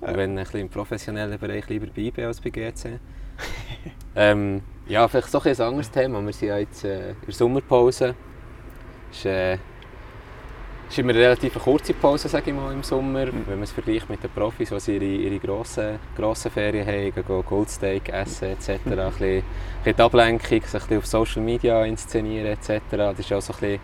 [0.00, 0.08] Ja.
[0.08, 2.98] Und wenn ein bisschen im professionellen Bereich lieber bei als bei GC.
[4.16, 6.20] ähm, ja, vielleicht doch ein anderes Thema.
[6.20, 8.14] Wir sind ja jetzt äh, in der Sommerpause.
[9.12, 9.58] Ist, äh,
[10.90, 13.26] ist immer eine relativ kurze Pause, sage ich mal, im Sommer.
[13.26, 13.44] Mhm.
[13.46, 17.44] Wenn man es vergleicht mit den Profis, die ihre, ihre grossen, grossen Ferien haben, gehen
[17.48, 18.68] Goldsteak essen etc.
[18.68, 18.74] Mhm.
[18.74, 19.42] ein, bisschen, ein
[19.84, 22.80] bisschen die Ablenkung, sich ein bisschen auf Social Media inszenieren etc.
[22.90, 23.80] Das ist auch so ein, bisschen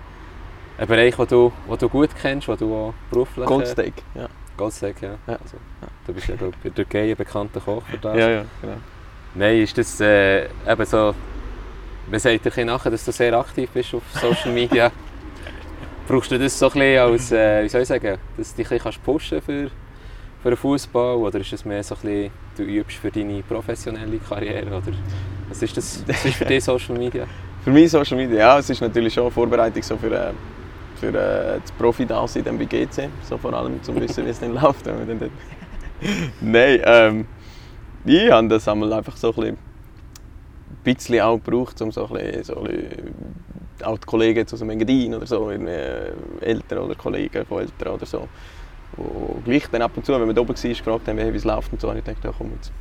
[0.79, 3.47] ein Bereich, den du, den du gut kennst, den du auch beruflich...
[3.47, 4.29] Goldsteak, ja.
[4.57, 5.11] Goldsteak, ja.
[5.27, 5.35] ja.
[5.35, 5.57] Also,
[6.07, 8.17] du bist ja glaub, in der Türkei ein bekannter Koch für das.
[8.17, 8.77] Ja, ja, genau.
[9.35, 11.15] Nein, ist das äh, eben so...
[12.09, 14.91] Man sagt dir nachher, dass du sehr aktiv bist auf Social Media.
[16.09, 18.71] Brauchst du das so ein bisschen als, äh, wie soll ich sagen, dass du dich
[18.71, 19.71] ein bisschen pushen für,
[20.41, 24.19] für den Fußball oder ist es mehr so ein bisschen, du übst für deine professionelle
[24.19, 24.93] Karriere oder
[25.49, 27.27] was ist das, was ist für dich Social Media?
[27.65, 30.33] für mich Social Media, ja, es ist natürlich schon eine Vorbereitung so für, äh,
[31.01, 34.87] für äh, das Profi-Dasein bei GC, so vor allem zum wissen, wie es dann läuft.
[36.41, 37.27] Nein, ähm,
[38.05, 39.59] ich habe das einmal einfach so ein
[40.85, 43.46] bisschen, auch gebraucht, um so ein bisschen, so ein bisschen
[43.85, 48.29] auch die Kollegen aus dem Engadin oder so, Eltern oder Kollegen von Eltern oder so,
[48.97, 51.45] wo gleich dann ab und zu, wenn wir da oben waren, gefragt haben, wie es
[51.45, 52.73] läuft und so, und ich dachte, ja, komm, jetzt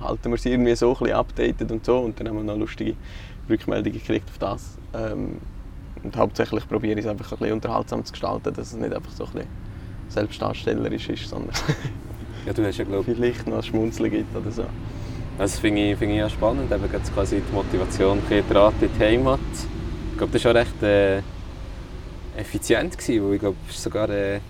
[0.00, 2.56] halten wir sie irgendwie so ein bisschen updated und so und dann haben wir noch
[2.56, 2.94] lustige
[3.48, 4.78] Rückmeldungen gekriegt auf das.
[4.94, 5.38] Ähm,
[6.02, 9.12] und hauptsächlich probiere ich es einfach ein bisschen unterhaltsam zu gestalten, dass es nicht einfach
[9.12, 9.48] so ein bisschen
[10.08, 11.54] selbstdarstellerisch ist, sondern
[12.46, 13.04] ja, du hast ja, glaub...
[13.04, 14.64] vielleicht noch ein Schmunzeln gibt oder so.
[15.38, 18.18] Das finde ich, find ich ja spannend, eben quasi die Motivation,
[18.50, 19.40] Draht in die Heimat
[20.22, 21.22] glaube, das war auch recht äh,
[22.38, 24.40] effizient, gewesen, weil ich glaube, sogar äh,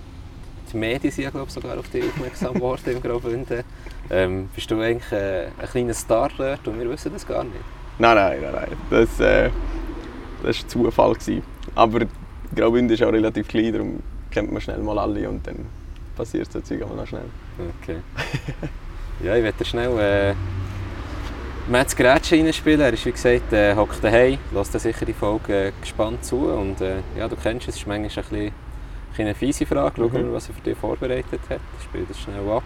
[0.70, 3.64] die Medien sind glaube, sogar auf dich aufmerksam geworden im Graubünden.
[4.10, 7.56] Ähm, bist du eigentlich äh, ein kleiner Star dort und wir wissen das gar nicht?
[7.98, 8.68] Nein, nein, nein, nein.
[8.90, 9.50] Das, äh,
[10.42, 11.14] das war Zufall.
[11.14, 11.42] Gewesen.
[11.74, 12.00] Aber
[12.54, 15.66] Graubünden ist auch relativ klein, darum kennt man schnell mal alle und dann
[16.16, 17.30] passiert so Zeug noch schnell.
[17.80, 17.96] Okay.
[19.24, 19.98] ja, ich werde schnell...
[19.98, 20.34] Äh,
[21.68, 22.80] Mats Grätsche reinspielen.
[22.80, 26.36] Er ist wie gesagt, äh, hockt daheim, lässt sicher die Folge äh, gespannt zu.
[26.36, 28.52] Und äh, ja, du kennst es, es ist manchmal ein bisschen,
[29.18, 29.94] eine fiese Frage.
[29.96, 30.32] Schauen wir, mhm.
[30.32, 31.60] was er für dich vorbereitet hat.
[31.78, 32.64] Ich spiele das schnell ab.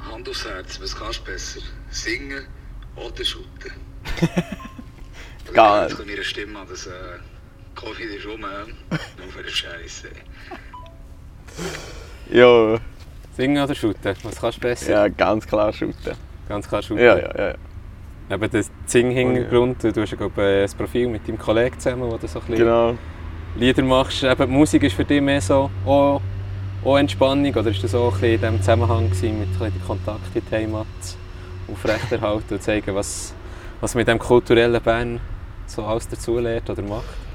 [0.00, 1.60] Hand aufs Herz, was kannst du besser?
[1.90, 2.46] Singen
[2.96, 3.72] oder shooten?
[5.52, 5.88] Geil.
[5.88, 6.90] Jetzt kommt ihre Stimme an, dass äh,
[7.76, 10.08] Covid ist rum, nur für den Scheiße.
[12.30, 12.78] Ja.
[13.36, 14.16] Singen oder shooten?
[14.24, 14.90] Was kannst du besser?
[14.90, 16.25] Ja, ganz klar shooten.
[16.48, 17.04] Ganz klar Schule.
[17.04, 17.54] Ja, ja, ja.
[18.34, 22.32] Eben der Zing-Hintergrund, du hast ja glaube, ein Profil mit deinem Kollegen zusammen, wo das
[22.32, 22.94] so ein Genau.
[23.56, 24.24] Lieder machst.
[24.24, 26.20] Eben, die Musik ist für dich mehr so auch,
[26.84, 29.82] auch Entspannung oder ist das auch ein bisschen in diesem Zusammenhang gewesen, mit ein den
[29.86, 30.86] Kontakt in die Heimat
[31.72, 33.34] aufrechterhalten und zeigen, was,
[33.80, 35.20] was mit dem kulturellen Bern
[35.66, 37.25] so alles dazulernt oder macht?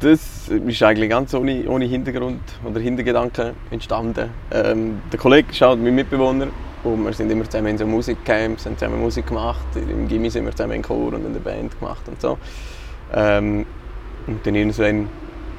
[0.00, 4.30] Das ist eigentlich ganz ohne, ohne Hintergrund oder Hintergedanken entstanden.
[4.50, 6.46] Ähm, der Kollege ist halt mein Mitbewohner
[6.84, 9.66] und wir sind immer zusammen in so Musikcamps, haben zusammen Musik gemacht.
[9.74, 12.38] Im Gimmi sind wir zusammen in Chor und in der Band gemacht und so.
[13.12, 13.66] Ähm,
[14.26, 15.08] und dann irgendwann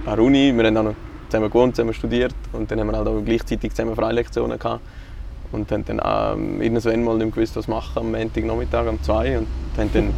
[0.08, 0.96] an der Uni, wir haben auch noch
[1.30, 4.82] zusammen gewohnt, zusammen studiert und dann haben wir halt auch gleichzeitig zusammen Freilektionen gehabt.
[5.52, 9.48] Und haben dann ähm, irgendwann mal nicht gewusst, was machen am Montagnachmittag um 2 und
[9.78, 10.14] haben dann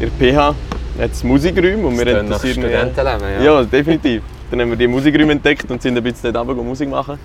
[0.00, 0.54] der PH
[0.98, 3.42] jetzt Musikräume und wir Das nach interessieren Studentenleben, ja.
[3.42, 4.22] ja, definitiv.
[4.50, 7.18] Dann haben wir die Musikräume entdeckt und sind ein bisschen dort runter Musik machen.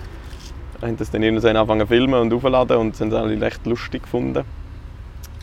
[0.81, 4.03] Haben das dann irgendwann angefangen zu filmen und aufzuladen und haben es alle recht lustig
[4.03, 4.43] gefunden.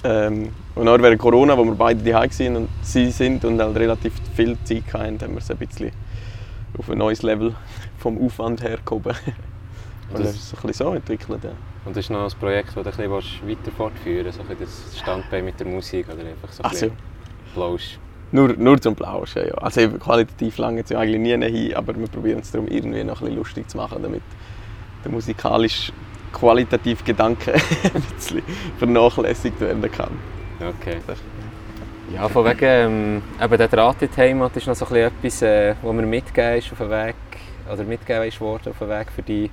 [0.04, 3.76] Ähm, und dann während Corona, wo wir beide daheim waren und sie sind und halt
[3.76, 5.90] relativ viel Zeit hatten, haben wir es ein bisschen
[6.78, 7.54] auf ein neues Level
[7.98, 9.14] vom Aufwand her gehoben.
[10.10, 11.44] Und Das- das ist so ein bisschen so entwickelt.
[11.44, 11.50] Ja.
[11.84, 14.44] Und das ist noch ein Projekt, das du ein bisschen weiter fortführen willst, so
[14.92, 16.98] das Standbein mit der Musik oder einfach so ein Also, bisschen
[17.54, 17.98] Plausch.
[18.32, 19.46] Nur, nur zum Plauschen.
[19.46, 19.54] Ja.
[19.54, 23.04] Also eben, qualitativ lange es ja eigentlich nie hin, aber wir probieren es darum irgendwie
[23.04, 24.22] noch ein bisschen lustig zu machen, damit
[25.04, 25.92] der musikalische
[26.32, 27.54] qualitative Gedanke
[27.94, 28.42] ein bisschen
[28.78, 30.10] vernachlässigt werden kann.
[30.60, 30.98] Okay.
[32.14, 35.42] Ja, von wegen, ähm, eben der Draht in die Heimat ist noch so ein bisschen
[35.42, 37.14] etwas, äh, was mir mitgegeben ist auf den Weg,
[37.70, 39.50] oder mitgegeben ist worden auf den Weg für die,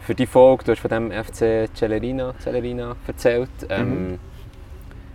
[0.00, 0.64] für die Folge.
[0.64, 3.50] Du hast von dem FC Celerina, Celerina erzählt.
[3.68, 4.18] Ähm,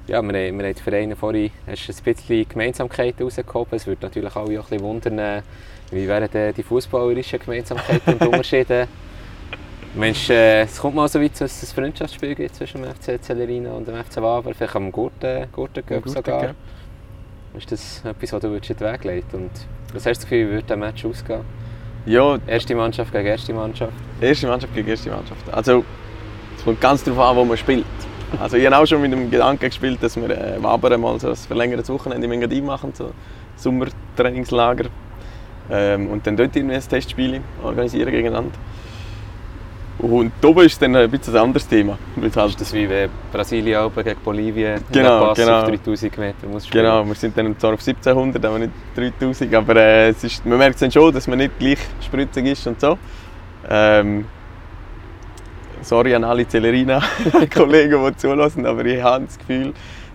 [0.08, 3.76] Ja, wir, haben- wir haben die Vereine vorhin, hast ein bisschen Gemeinsamkeiten rausgehoben.
[3.76, 5.42] Es würde natürlich alle auch ein bisschen wundern, äh,
[5.92, 8.88] wie wären die fußballerischen Gemeinsamkeiten und Unterschiede.
[9.96, 13.22] Mensch, äh, es kommt mal so weit, dass es ein Freundschaftsspiel gibt zwischen dem FC
[13.22, 16.42] Celerina und dem FC Waver, vielleicht am Gurten, Gurten Cup Gurten sogar.
[16.48, 16.56] Cup.
[17.58, 19.52] Ist das etwas, was du in den Weg leiten Und
[19.94, 21.42] was hast du das Gefühl, wie würde der Match ausgehen?
[22.06, 23.94] Ja, Erste Mannschaft gegen erste Mannschaft?
[24.22, 25.52] erste Mannschaft gegen erste Mannschaft.
[25.52, 25.84] Also,
[26.58, 27.84] es kommt ganz darauf an, wo man spielt.
[28.40, 31.30] Also, ich habe auch schon mit dem Gedanken gespielt, dass wir äh, Wabern mal so
[31.30, 33.12] ein verlängertes Wochenende in Engadin machen, so
[33.56, 34.86] Sommertrainingslager.
[35.70, 38.58] Ähm, und dann dort irgendwie ein Testspiel organisieren gegeneinander.
[40.00, 41.98] Und oben ist dann ein bisschen ein anderes Thema.
[42.16, 45.62] Weil halt Ist das wie wenn Brasilien oben gegen Bolivien Genau, Pass genau.
[45.62, 46.84] auf 3000 Meter muss spielen?
[46.84, 49.54] Genau, wir sind dann zwar auf 1700, aber nicht 3000.
[49.56, 52.80] Aber äh, es ist, man merkt dann schon, dass man nicht gleich spritzig ist und
[52.80, 52.98] so.
[53.68, 54.26] Ähm,
[55.88, 59.74] sorry an alle Celerina-Kollegen, die zulassen, aber ich habe das Gefühl,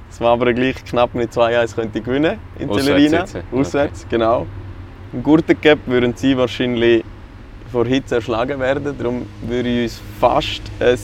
[0.09, 3.19] dass man aber gleich knapp mit 2-1 könnte gewinnen in Auswärts Celerina.
[3.21, 3.61] jetzt, okay.
[3.61, 4.47] Auswärts, genau.
[5.13, 7.05] Im Gurtencup würden sie wahrscheinlich
[7.71, 8.95] vor Hitze erschlagen werden.
[8.99, 10.99] Darum würde ich uns fast ein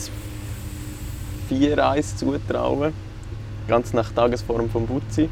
[1.49, 2.93] 4-1 zutrauen.
[3.67, 5.29] Ganz nach Tagesform von Butzi.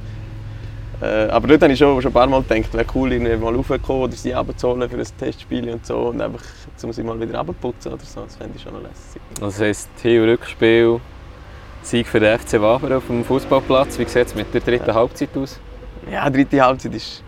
[1.02, 3.56] Äh, aber dort habe ich schon, schon ein paar Mal gedacht, wäre cool, irgendwie mal
[3.56, 5.98] raufzukommen oder sie abzuholen für ein Testspiel und so.
[6.08, 6.42] Und einfach,
[6.82, 8.22] um sie mal wieder abzuputzen oder so.
[8.22, 9.22] Das fände ich schon noch lässig.
[9.40, 11.00] Das heisst, Hin- und Rückspiel,
[11.84, 14.00] Sieg für den FC Waver auf dem Fußballplatz.
[14.00, 15.60] Wie sieht es mit der dritten Halbzeit aus?
[16.12, 17.24] Ja, die dritte Halbzeit ist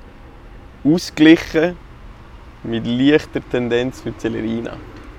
[0.84, 1.78] ausgeglichen
[2.64, 4.74] mit leichter Tendenz für Celerina.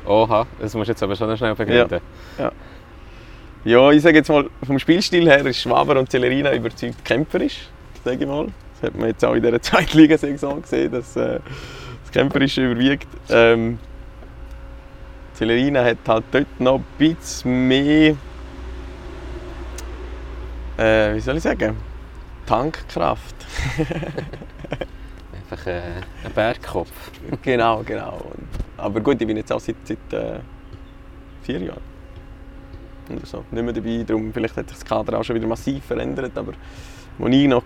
[0.06, 2.00] Oha, das musst du jetzt aber schon schnell begründen.
[3.64, 7.68] Ja, ich sage jetzt mal, vom Spielstil her ist Schwaber und Celerina überzeugt kämpferisch,
[8.04, 8.46] sage ich mal.
[8.74, 11.40] Das hat man jetzt auch in dieser Zweitligasaison gesehen, dass äh,
[12.02, 13.08] das Kämpferische überwiegt.
[13.28, 13.78] Ähm,
[15.34, 18.14] Celerina hat halt dort noch ein bisschen mehr,
[20.76, 21.76] äh, wie soll ich sagen,
[22.46, 23.34] Tankkraft.
[25.32, 25.80] Einfach äh,
[26.24, 26.90] ein Bergkopf.
[27.42, 28.20] genau, genau.
[28.76, 30.40] Aber gut, ich bin jetzt auch seit, seit äh,
[31.42, 31.82] vier Jahren.
[33.10, 33.44] Oder so.
[33.50, 36.52] Nicht mehr dabei, darum vielleicht hat sich das Kader auch schon wieder massiv verändert, aber
[37.18, 37.62] als ich noch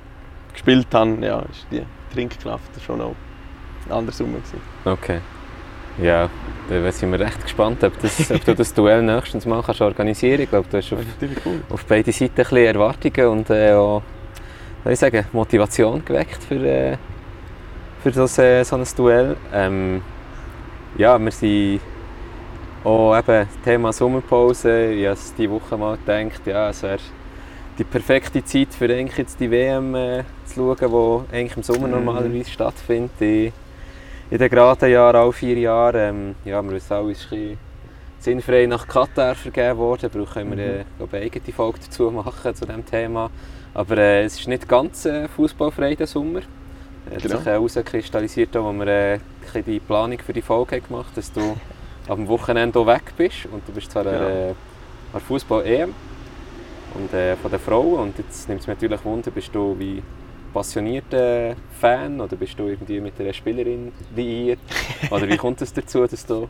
[0.55, 3.01] gespielt habe, ja, ist die Trinkkraft schon
[3.91, 4.39] anderer Sommer.
[4.39, 4.61] Gewesen.
[4.85, 5.21] Okay.
[6.03, 6.29] Ja,
[6.69, 10.39] dann sind wir recht gespannt, ob, das, ob du das Duell nächstens mal kannst organisieren
[10.39, 10.43] kannst.
[10.45, 11.61] Ich glaube, du hast auf, Das ist natürlich cool.
[11.71, 14.03] auf beide Seiten ein bisschen Erwartungen und äh, auch
[14.93, 16.97] ich sagen, Motivation geweckt für, äh,
[18.03, 19.37] für das, äh, so ein Duell.
[19.53, 20.03] Ähm,
[20.99, 21.81] ja, wir sind
[22.83, 24.93] auch eben Thema Sommerpause.
[24.93, 26.99] Ich habe diese Woche mal gedacht, ja, es wäre
[27.79, 31.89] die perfekte Zeit für eigentlich jetzt die WM äh, zu schauen, die eigentlich im Sommer
[31.89, 31.95] Mhm.
[32.05, 33.11] normalerweise stattfindet.
[33.21, 33.53] In,
[34.31, 36.09] in den geraden Jahren, alle vier Jahre.
[36.09, 37.59] Ähm, ja, wir wissen es ist ein bisschen
[38.21, 40.09] sinnfrei nach Katar vergeben worden.
[40.13, 43.31] Da brauchen wir äh, glaube, eine eigene Folge dazu machen zu diesem Thema.
[43.75, 46.41] Aber äh, es ist nicht ganz äh, fußballfrei der Sommer.
[47.07, 47.37] Es hat Genau.
[47.39, 49.19] sich äh, herauskristallisiert, als wir äh,
[49.67, 51.57] die Planung für die Folge gemacht haben, dass du
[52.09, 53.47] am Wochenende auch weg bist.
[53.53, 54.17] Und du bist zwar Genau.
[54.19, 54.55] an
[55.13, 55.95] der Fußball-EM
[56.95, 58.01] und äh, von den Frauen.
[58.01, 60.03] Und jetzt nimmt es mich natürlich Wunder, bist du wie
[60.53, 64.61] passionierter Fan oder bist du irgendwie mit einer Spielerin liiert?
[65.11, 66.49] Oder wie kommt es dazu, dass du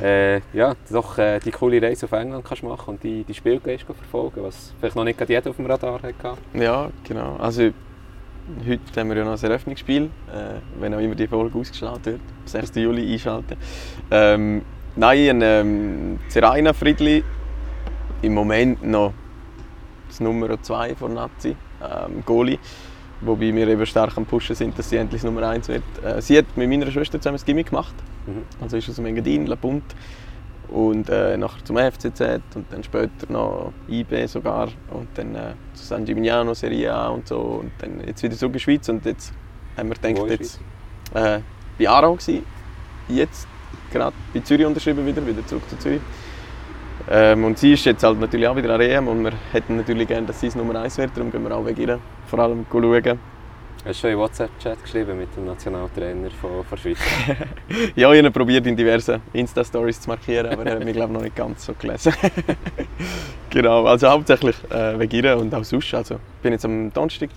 [0.00, 3.58] äh, ja, doch äh, die coole Reise auf England kannst machen und die, die Spiele
[3.58, 6.14] gehst verfolgen, was vielleicht noch nicht jeder auf dem Radar hatte?
[6.54, 7.36] Ja, genau.
[7.36, 7.70] Also,
[8.66, 12.20] heute haben wir ja noch ein Eröffnungsspiel, äh, wenn auch immer die Folge ausgestrahlt wird.
[12.20, 12.76] Am 6.
[12.76, 13.56] Juli einschalten.
[14.10, 14.62] Ähm,
[14.94, 17.24] nein, ähm, Zeraina Friedli
[18.22, 19.12] im Moment noch
[20.16, 22.58] das Nummer 2 von Nazi, ähm, Goalie.
[23.20, 25.82] Wobei wir eben stark am Pushen sind, dass sie endlich Nummer 1 wird.
[26.02, 27.94] Äh, sie hat mit meiner Schwester zusammen das Gimmick gemacht.
[28.26, 28.42] Mhm.
[28.60, 29.84] Also ist aus dem Engadin, La Punt.
[30.68, 34.68] Und äh, nachher zum FCZ und dann später noch IB sogar.
[34.90, 37.38] Und dann äh, zu San Gimignano, Serie A und so.
[37.38, 38.88] Und dann jetzt wieder zurück in die Schweiz.
[38.88, 39.32] Und jetzt
[39.76, 40.60] haben wir gedacht, jetzt
[41.14, 41.40] äh,
[41.78, 42.44] bei Aarau gewesen.
[43.08, 43.46] Jetzt
[43.92, 46.00] gerade bei Zürich unterschrieben wieder, wieder zurück zu Zürich.
[47.10, 50.08] Ähm, und sie ist jetzt halt natürlich auch wieder an EM und wir hätten natürlich
[50.08, 51.10] gerne, dass sie es Nummer 1 wird.
[51.14, 53.18] Darum gehen wir auch wegen ihr vor allem schauen.
[53.86, 56.98] Hast du schon in WhatsApp-Chat geschrieben mit dem Nationaltrainer von, von Schweiz?
[57.94, 61.22] Ja, ich habe probiert in diversen Insta-Stories zu markieren, aber er hat mich glaube noch
[61.22, 62.12] nicht ganz so gelesen.
[63.50, 65.94] genau, also hauptsächlich äh, wegen ihr und auch sonst.
[65.94, 67.30] Also, ich bin jetzt am Donnerstag,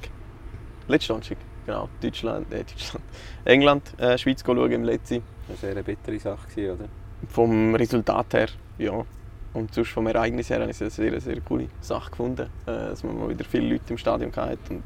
[0.88, 3.06] letzten Donnerstag, genau, Deutschland, äh, Deutschland,
[3.45, 5.22] England, äh, Schweiz schauen im Letzten.
[5.48, 6.86] Das war eine sehr bittere Sache, oder?
[7.28, 8.48] Vom Resultat her,
[8.80, 9.06] ja.
[9.54, 12.72] Und sonst vom Ereignis her habe ich es eine sehr, sehr coole Sache gefunden, äh,
[12.72, 14.84] dass man mal wieder viele Leute im Stadion hatte und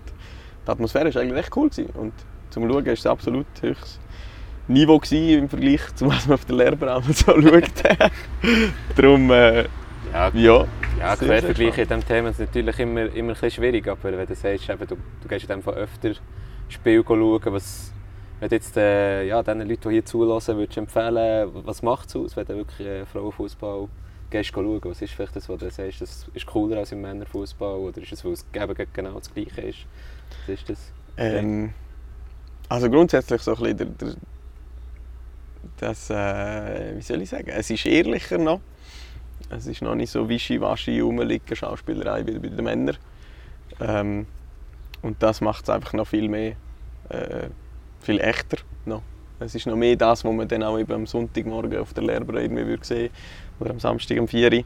[0.65, 1.69] die Atmosphäre war eigentlich recht cool.
[1.69, 1.89] Gewesen.
[1.95, 2.13] Und
[2.49, 3.99] zum Schauen war es absolut höchstes
[4.67, 7.71] Niveau gewesen im Vergleich zu was man auf der Lehrberatung so schaut.
[8.95, 9.65] Darum, äh,
[10.13, 10.65] Ja, ja.
[10.99, 14.35] Ja, Quervergleiche in diesem Thema ist natürlich immer, immer ein bisschen schwierig, aber wenn du
[14.35, 16.11] sagst, eben, du, du gehst in dem Fall öfter
[16.69, 17.91] Spiel schauen, was
[18.39, 22.15] wenn du jetzt äh, ja, den Leuten, die hier zulassen, würdest empfehlen, was macht es
[22.15, 23.87] aus, wenn du wirklich äh, Frauenfußball
[24.33, 24.81] gehst schauen?
[24.83, 28.11] Was ist vielleicht das, was du sagst, das ist cooler als im Männerfußball oder ist
[28.11, 29.85] es, weil es eben genau das Gleiche ist?
[30.47, 30.91] Was ist das?
[31.17, 31.73] Ähm,
[32.67, 34.15] also grundsätzlich so ein bisschen der, der,
[35.77, 38.61] das, äh, wie soll ich sagen, es ist ehrlicher noch.
[39.49, 42.97] Es ist noch nicht so wischiwaschi rumliegen, Schauspielerei wie bei den Männern.
[43.79, 44.25] Ähm,
[45.03, 46.55] und das macht es einfach noch viel mehr,
[47.09, 47.49] äh,
[47.99, 49.03] viel echter noch.
[49.43, 52.37] Es ist noch mehr das, was man dann auch eben am Sonntagmorgen auf der Lehrbüro
[52.37, 53.09] irgendwie würde sehen
[53.59, 54.63] oder am Samstag um 4 Uhr.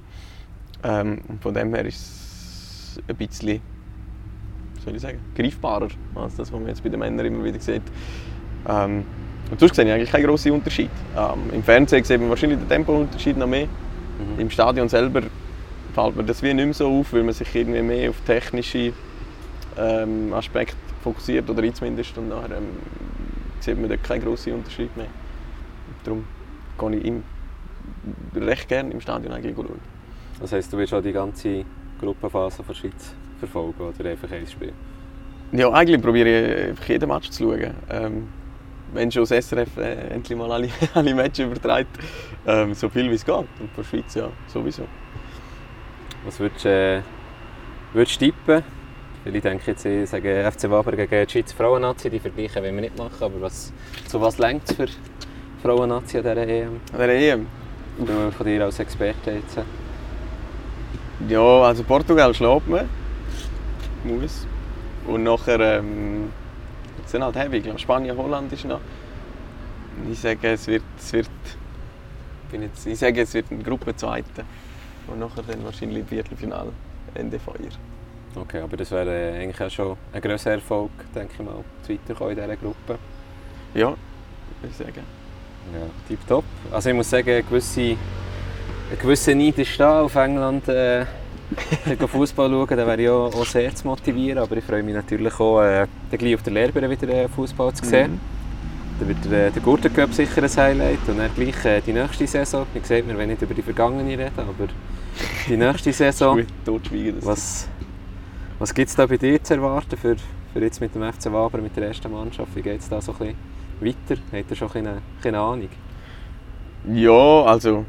[0.83, 3.61] Ähm, von dem her ist es ein bisschen
[4.87, 7.81] soll ich sagen, greifbarer als das, was man jetzt bei den Männern immer wieder sieht.
[8.67, 9.03] Ähm,
[9.51, 10.89] und sonst sehe ich eigentlich keinen grossen Unterschied.
[11.15, 13.65] Ähm, Im Fernsehen sieht man wahrscheinlich den Tempounterschied noch mehr.
[13.65, 14.39] Mhm.
[14.39, 15.23] Im Stadion selber
[15.93, 18.93] fällt mir das wie nicht mehr so auf, weil man sich irgendwie mehr auf technische
[19.77, 22.17] ähm, Aspekte fokussiert, oder ich zumindest.
[22.17, 22.67] Und nachher ähm,
[23.59, 25.07] sieht man dort keinen grossen Unterschied mehr.
[26.03, 26.25] Darum
[26.79, 27.23] gehe ich im,
[28.35, 29.79] recht gerne im Stadion eigentlich schauen.
[30.39, 31.65] Das heisst, du willst auch die ganze
[31.99, 34.73] Gruppenphase von der Schweiz verfolgen oder einfach ein Spiel?
[35.51, 37.73] Ja, eigentlich probiere ich einfach jeden Match zu schauen.
[37.89, 38.27] Ähm,
[38.93, 41.97] wenn schon das SRF äh, endlich mal alle, alle Matches überträgt,
[42.45, 43.35] ähm, so viel wie es geht.
[43.35, 44.83] Und von der Schweiz ja sowieso.
[46.25, 47.01] Was würdest du äh,
[47.93, 48.76] würdest du tippen?
[49.27, 52.83] Viele denken jetzt, ich sage FC Waber gegen die Schweizer Frauennazi, die Vergleiche wollen wir
[52.83, 53.73] nicht machen, aber was,
[54.07, 54.87] zu was längt es für
[55.61, 56.79] Frauennazi an dieser EM?
[56.93, 57.47] An der EM?
[57.97, 59.59] Nur von dir als Experte jetzt.
[61.27, 62.87] Ja, also Portugal schlägt man.
[64.05, 64.47] Muss.
[65.05, 66.31] Und nachher ähm,
[67.05, 67.57] sind halt heavy.
[67.57, 68.79] Ich glaube, Spanien, Holland ist noch.
[70.09, 71.29] Ich sage, es wird, es wird,
[72.49, 74.45] bin jetzt, ich sage, es wird eine Gruppe Zweite.
[75.07, 76.71] Und nachher dann wahrscheinlich Viertelfinale,
[77.13, 77.71] Ende Feuer.
[78.41, 81.93] Okay, aber das wäre äh, eigentlich auch schon ein grosser Erfolg, denke ich mal, zu
[81.93, 82.99] weiterkommen in dieser Gruppe.
[83.73, 83.97] Ja, würde
[84.69, 85.03] ich sagen.
[85.73, 86.45] Ja, tipptopp.
[86.71, 87.97] Also ich muss sagen, eine gewisse, ein
[89.01, 91.05] gewisser Neid ist da auf England äh,
[92.07, 95.39] Fußball schauen, dann wäre ich auch, auch sehr zu motivieren, aber ich freue mich natürlich
[95.39, 98.13] auch, äh, gleich auf der Lehrbühne wieder äh, Fußball zu sehen.
[98.13, 98.19] Mhm.
[98.99, 101.93] Dann wird der, äh, der Gurten Cup sicher ein Highlight und dann gleich äh, die
[101.93, 102.65] nächste Saison.
[102.73, 104.67] Wie gesagt, wir wollen nicht über die vergangene reden, aber
[105.47, 106.43] die nächste Saison.
[106.65, 107.67] Gut, Was,
[108.59, 110.15] was gibt es da bei dir zu erwarten für,
[110.53, 112.55] für jetzt mit dem FC Waber, mit der ersten Mannschaft?
[112.55, 113.35] Wie geht es da so ein
[113.79, 114.21] bisschen weiter?
[114.31, 115.69] Habt ihr schon ein bisschen, eine Ahnung?
[116.91, 117.85] Ja, also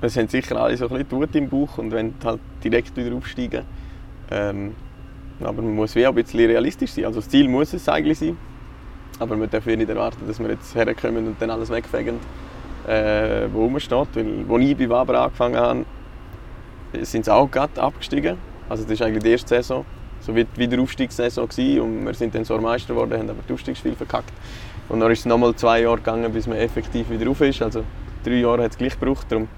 [0.00, 3.14] es haben sicher alle so ein bisschen Wut im Bauch und wollen halt direkt wieder
[3.14, 3.64] aufsteigen.
[4.30, 4.74] Ähm,
[5.40, 7.04] aber man muss wie auch ein bisschen realistisch sein.
[7.04, 8.36] Also das Ziel muss es eigentlich sein.
[9.18, 12.16] Aber man darf nicht erwarten, dass wir jetzt herkommen und dann alles wegfegen,
[12.86, 14.08] äh, wo rumsteht.
[14.14, 15.84] Weil, als ich bei Waber angefangen habe,
[17.02, 18.49] sind sie auch gerade abgestiegen.
[18.70, 19.84] Also das ist eigentlich die erste Saison.
[20.20, 21.80] So wie die Wiederaufstiegssaison gewesen.
[21.80, 24.32] und wir sind dann zwar Meister geworden, haben aber das Aufstiegsspiel verkackt.
[24.88, 27.60] Und dann ist es nochmal zwei Jahre gegangen, bis man effektiv wieder rauf ist.
[27.62, 27.84] Also
[28.24, 29.26] drei Jahre hat es gleich gebraucht.
[29.28, 29.48] Darum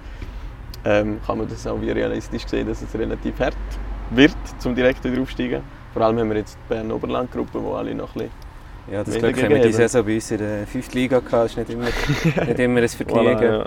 [0.85, 3.57] ähm, kann man das auch wie realistisch sehen, dass es relativ hart
[4.11, 5.62] wird, zum direkt wieder aufsteigen.
[5.92, 9.18] Vor allem haben wir jetzt die Bern Oberland-Gruppe, wo alle noch ein bisschen Ja, das
[9.18, 9.72] Glück haben wir die gegeben.
[9.75, 10.94] Saison bei uns in der 5.
[10.94, 11.33] Liga gehabt.
[11.33, 11.85] Das ist nicht immer,
[12.46, 13.27] nicht immer ein Vergnügen.
[13.27, 13.66] Voilà, ja.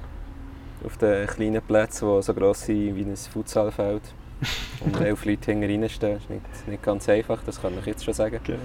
[0.83, 4.01] Auf den kleinen Plätzen, die so gross sind wie ein Futsalfeld.
[4.81, 6.13] Und elf Leute hinten reinstehen.
[6.13, 8.39] Das ist nicht, nicht ganz einfach, das kann ich jetzt schon sagen.
[8.43, 8.59] Genau.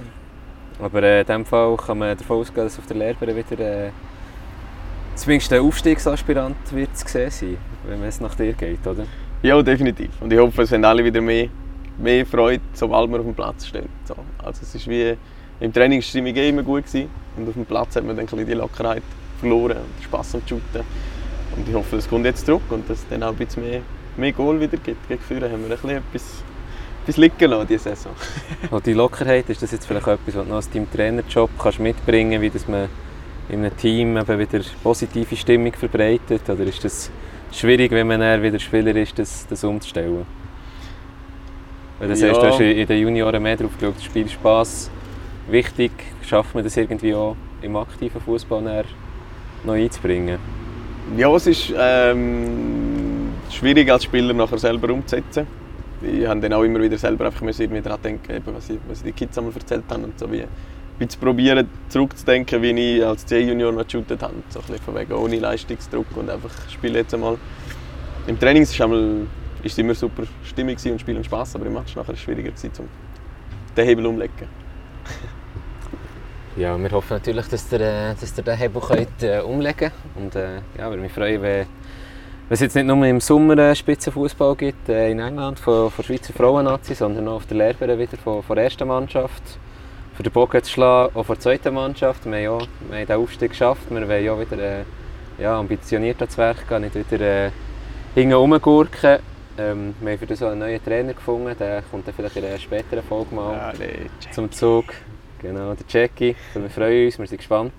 [0.82, 3.90] Aber äh, in diesem Fall kann man davon ausgehen, dass auf der Lehrbahn wieder äh,
[5.14, 7.56] zumindest ein Aufstiegsaspirant wird zu sehen sein,
[7.86, 9.04] wenn es nach dir geht, oder?
[9.42, 10.10] Ja, definitiv.
[10.20, 11.48] Und ich hoffe, es haben alle wieder mehr,
[11.98, 13.88] mehr Freude, sobald wir auf dem Platz stehen.
[14.04, 14.14] So.
[14.38, 15.16] Also es ist wie,
[15.60, 18.24] im Training war die Stimmung immer gut gewesen, und auf dem Platz hat man dann
[18.24, 19.02] ein bisschen die Lockerheit
[19.38, 20.82] verloren und Spass am Shooten.
[21.56, 23.82] Und ich hoffe, das kommt jetzt zurück und dass es dann auch ein bisschen mehr,
[24.20, 25.08] mehr Goal wieder gibt.
[25.08, 26.42] Gegen Führer haben wir ein bisschen etwas,
[27.02, 28.12] etwas liegen lassen diese Saison.
[28.70, 31.80] Und die Lockerheit, ist das jetzt vielleicht etwas, was du noch aus deinem Trainerjob kannst
[31.80, 32.88] mitbringen kannst, wie dass man
[33.48, 36.48] in einem Team eben wieder positive Stimmung verbreitet?
[36.48, 37.10] Oder ist das
[37.52, 40.24] schwierig, wenn man wieder Spieler ist, das, das umzustellen?
[41.98, 42.34] Weil du Ja.
[42.34, 44.90] sagst, du hast in den Junioren mehr drauf geschaut, Spielspaß
[45.48, 45.90] wichtig.
[46.26, 48.84] Schafft man das irgendwie auch im aktiven Fußball
[49.64, 50.38] noch einzubringen?
[51.16, 53.19] Ja, es ist ähm,
[53.60, 55.46] schwierig als Spieler nachher selber umzusetzen.
[56.02, 59.02] Ich habe dann auch immer wieder selber einfach müssen irgendwie daran denken, was, ich, was
[59.02, 60.44] die Kids einmal erzählt haben und so wie
[60.98, 64.34] bisschen probieren zurückzudenken, wie ich als C-Junior noch geshootet habe.
[64.48, 67.36] So ein von wegen ohne Leistungsdruck und einfach spiele jetzt einmal.
[68.26, 69.26] Im Training ist es einmal
[69.62, 70.22] ist immer super
[70.56, 72.88] gewesen und Spielen Spaß, aber im Match nachher ist es schwieriger gewesen, um
[73.76, 74.48] den Hebel umzulegen.
[76.56, 79.92] Ja, wir hoffen natürlich, dass ihr, äh, dass ihr den Hebel könnt, äh, umlegen könnt.
[80.16, 81.66] Und äh, ja, würde mich freuen, wenn,
[82.52, 86.32] es jetzt nicht nur im Sommer äh, Spitzenfußball gibt äh, in England von, von Schweizer
[86.32, 89.42] Frauen-Nazi, sondern auch auf der Lehrbahn wieder von, von der ersten Mannschaft.
[90.14, 92.26] Für den Bogen zu schlagen, auch von der zweiten Mannschaft.
[92.26, 92.58] Wir haben, ja,
[92.90, 93.82] wir haben den Aufstieg geschafft.
[93.88, 94.82] Wir wollen ja wieder äh,
[95.38, 97.50] ja, ambitioniert ans Werk gehen, nicht wieder äh,
[98.16, 99.20] hinten rumgurken.
[99.56, 101.54] Ähm, wir haben für das auch einen neuen Trainer gefunden.
[101.56, 104.86] Der kommt dann vielleicht in einer späteren Folge mal Ja, zum Zug.
[105.40, 106.34] Genau, der Jackie.
[106.54, 107.72] Wir freuen uns, wir sind gespannt.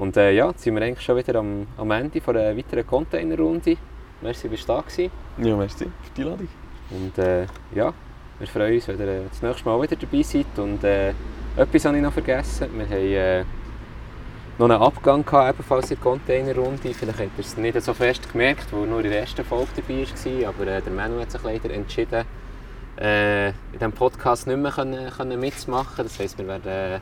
[0.00, 2.86] Und äh, ja, jetzt sind wir eigentlich schon wieder am, am Ende von einer weiteren
[2.86, 3.76] Containerrunde.
[4.22, 5.10] Merci, bist du da gewesen.
[5.36, 6.48] Ja, merci für die Einladung.
[6.90, 7.42] Und äh,
[7.74, 7.92] ja,
[8.38, 10.58] wir freuen uns, wenn ihr äh, das nächste Mal wieder dabei seid.
[10.58, 11.10] Und äh,
[11.54, 12.68] etwas habe ich noch vergessen.
[12.78, 13.44] Wir haben äh,
[14.56, 16.94] noch einen Abgang gehabt, ebenfalls in der Containerrunde.
[16.94, 20.06] Vielleicht habt ihr es nicht so fest gemerkt, weil nur in der ersten Folge dabei
[20.06, 20.48] war.
[20.48, 22.24] Aber äh, der Manu hat sich leider entschieden,
[22.98, 26.04] äh, in diesem Podcast nicht mehr können, können mitzumachen.
[26.04, 27.00] Das heisst, wir werden äh,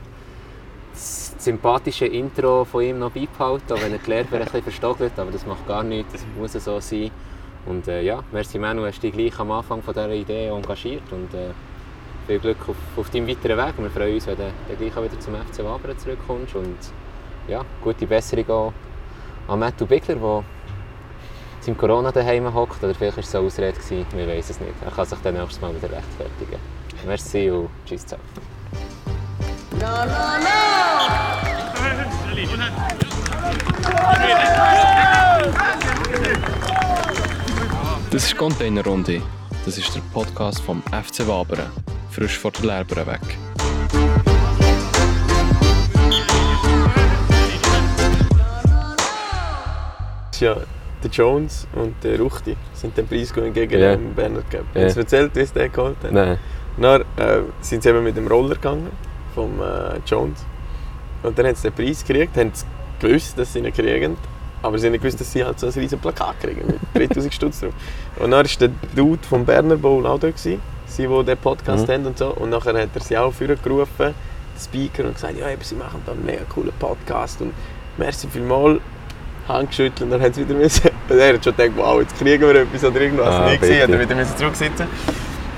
[0.99, 5.17] das sympathische Intro von ihm noch beibehalten, auch wenn er die Lehrbahn ein bisschen verstockelt.
[5.17, 7.11] Aber das macht gar nichts, das muss so sein.
[7.65, 11.33] Und äh, ja, merci Manu, hast dich gleich am Anfang von dieser Idee engagiert und
[11.33, 11.51] äh,
[12.27, 13.73] viel Glück auf, auf deinem weiteren Weg.
[13.77, 16.77] Wir freuen uns, wenn du dann gleich auch wieder zum FC Wabern zurückkommst und
[17.47, 18.73] ja, gute Besserung auch
[19.47, 20.43] an Matthew Bickler, der
[21.61, 22.83] seinem Corona daheim hockt.
[22.83, 24.73] Oder vielleicht war es so eine Ausrede, gewesen, wir wissen es nicht.
[24.83, 26.59] Er kann sich dann nächstes Mal wieder rechtfertigen.
[27.05, 28.23] Merci und tschüss zusammen.
[38.11, 39.21] Das ist Containerrunde.
[39.65, 41.69] Das ist der Podcast vom FC Wabern.
[42.09, 43.37] Frisch vor der Lehrbahn weg.
[50.39, 50.55] Ja
[51.03, 53.95] der Jones und der Ruchti sind den Preis gegen Ja.
[53.95, 54.65] den Berner Cup.
[54.73, 54.83] Ja.
[54.83, 56.11] Hast du erzählt, wie es den geholt hat?
[56.11, 56.37] Nein.
[56.77, 58.89] Dann äh, sind sie eben mit dem Roller gegangen,
[59.33, 60.45] vom äh, Jones.
[61.23, 62.65] Und dann haben sie den Preis gekriegt, haben sie
[63.05, 64.17] gewusst, dass sie ihn kriegen.
[64.61, 66.61] Aber sie haben nicht gewusst, dass sie halt so ein riesiges Plakat kriegen
[66.93, 67.73] mit 3000 Stutz drauf.
[68.17, 71.87] Und dann war der Dude vom Berner Bowl auch da, gewesen, sie, die den Podcast
[71.87, 71.91] Mhm.
[71.93, 72.27] haben und so.
[72.33, 74.13] Und nachher hat er sie auch vorgerufen, den
[74.61, 77.53] Speaker, und gesagt, ja, eben, sie machen da einen mega coolen Podcast und
[77.97, 78.79] merci vielmals.
[79.47, 80.89] Hand geschüttelt und dann haben sie wieder müssen.
[81.09, 83.33] Und er hat schon gedacht, wow, jetzt kriegen wir etwas oder irgendwas.
[83.33, 84.09] Ah, nicht gesehen, hat er bitte.
[84.09, 84.85] wieder müssen zurücksitzen.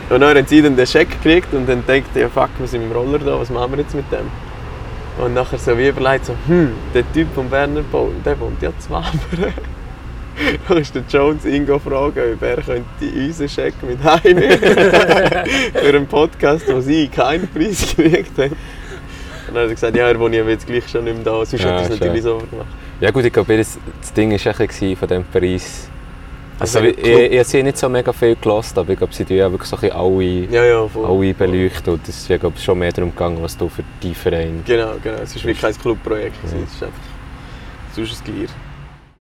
[0.09, 2.83] Und dann haben sie dann den Scheck gekriegt und dann denkt ja fuck, wir sind
[2.83, 4.27] im Roller da, was machen wir jetzt mit dem?
[5.21, 8.71] Und nachher so wie überlegt so, hm, der Typ vom Berner Bowl, der wohnt ja
[8.79, 9.13] zu Wabern.
[10.67, 12.83] Dann ist der Jones ihn fragen, ob er könnte
[13.15, 14.57] unseren Scheck mit heimnehmen
[15.73, 18.55] für einen Podcast, wo sie keinen Preis gekriegt haben.
[19.47, 21.45] Und dann hat er gesagt, ja, er wohnt ja jetzt gleich schon nicht mehr da,
[21.45, 22.67] sonst Ja, hat er es natürlich so gemacht.
[22.99, 23.77] Ja gut, ich glaube, das,
[24.15, 24.53] Ding war
[24.95, 25.89] von diesem Preis.
[26.61, 29.13] Also, Also, ich, ich, ich habe sie nicht so mega viel gelassen, aber ich glaube,
[29.13, 31.93] sie tun ja wirklich so alle, Ja, ja, alle beleuchten.
[31.93, 34.63] Und es ist glaube schon mehr darum gegangen, was du für die Verein.
[34.65, 35.17] Genau, genau.
[35.17, 36.35] Es ist wirklich kein Clubprojekt.
[36.43, 36.59] Ja.
[36.59, 36.99] Es ist einfach
[37.95, 38.47] sonst ein Glier.